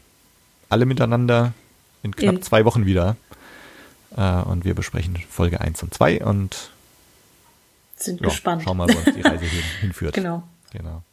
[0.70, 1.54] alle miteinander
[2.02, 3.16] in knapp In- zwei Wochen wieder.
[4.18, 6.72] Äh, und wir besprechen Folge 1 und 2 und
[7.98, 8.64] Sind ja, gespannt.
[8.64, 10.16] schauen mal, wo uns die Reise hin, hinführt.
[10.16, 10.42] Genau.
[10.72, 11.04] genau.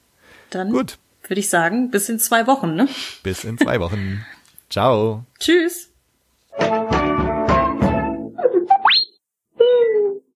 [0.49, 0.97] Dann Gut.
[1.29, 2.89] würde ich sagen, bis in zwei Wochen, ne?
[3.23, 4.25] Bis in zwei Wochen.
[4.71, 5.25] Ciao.
[5.39, 5.93] Tschüss.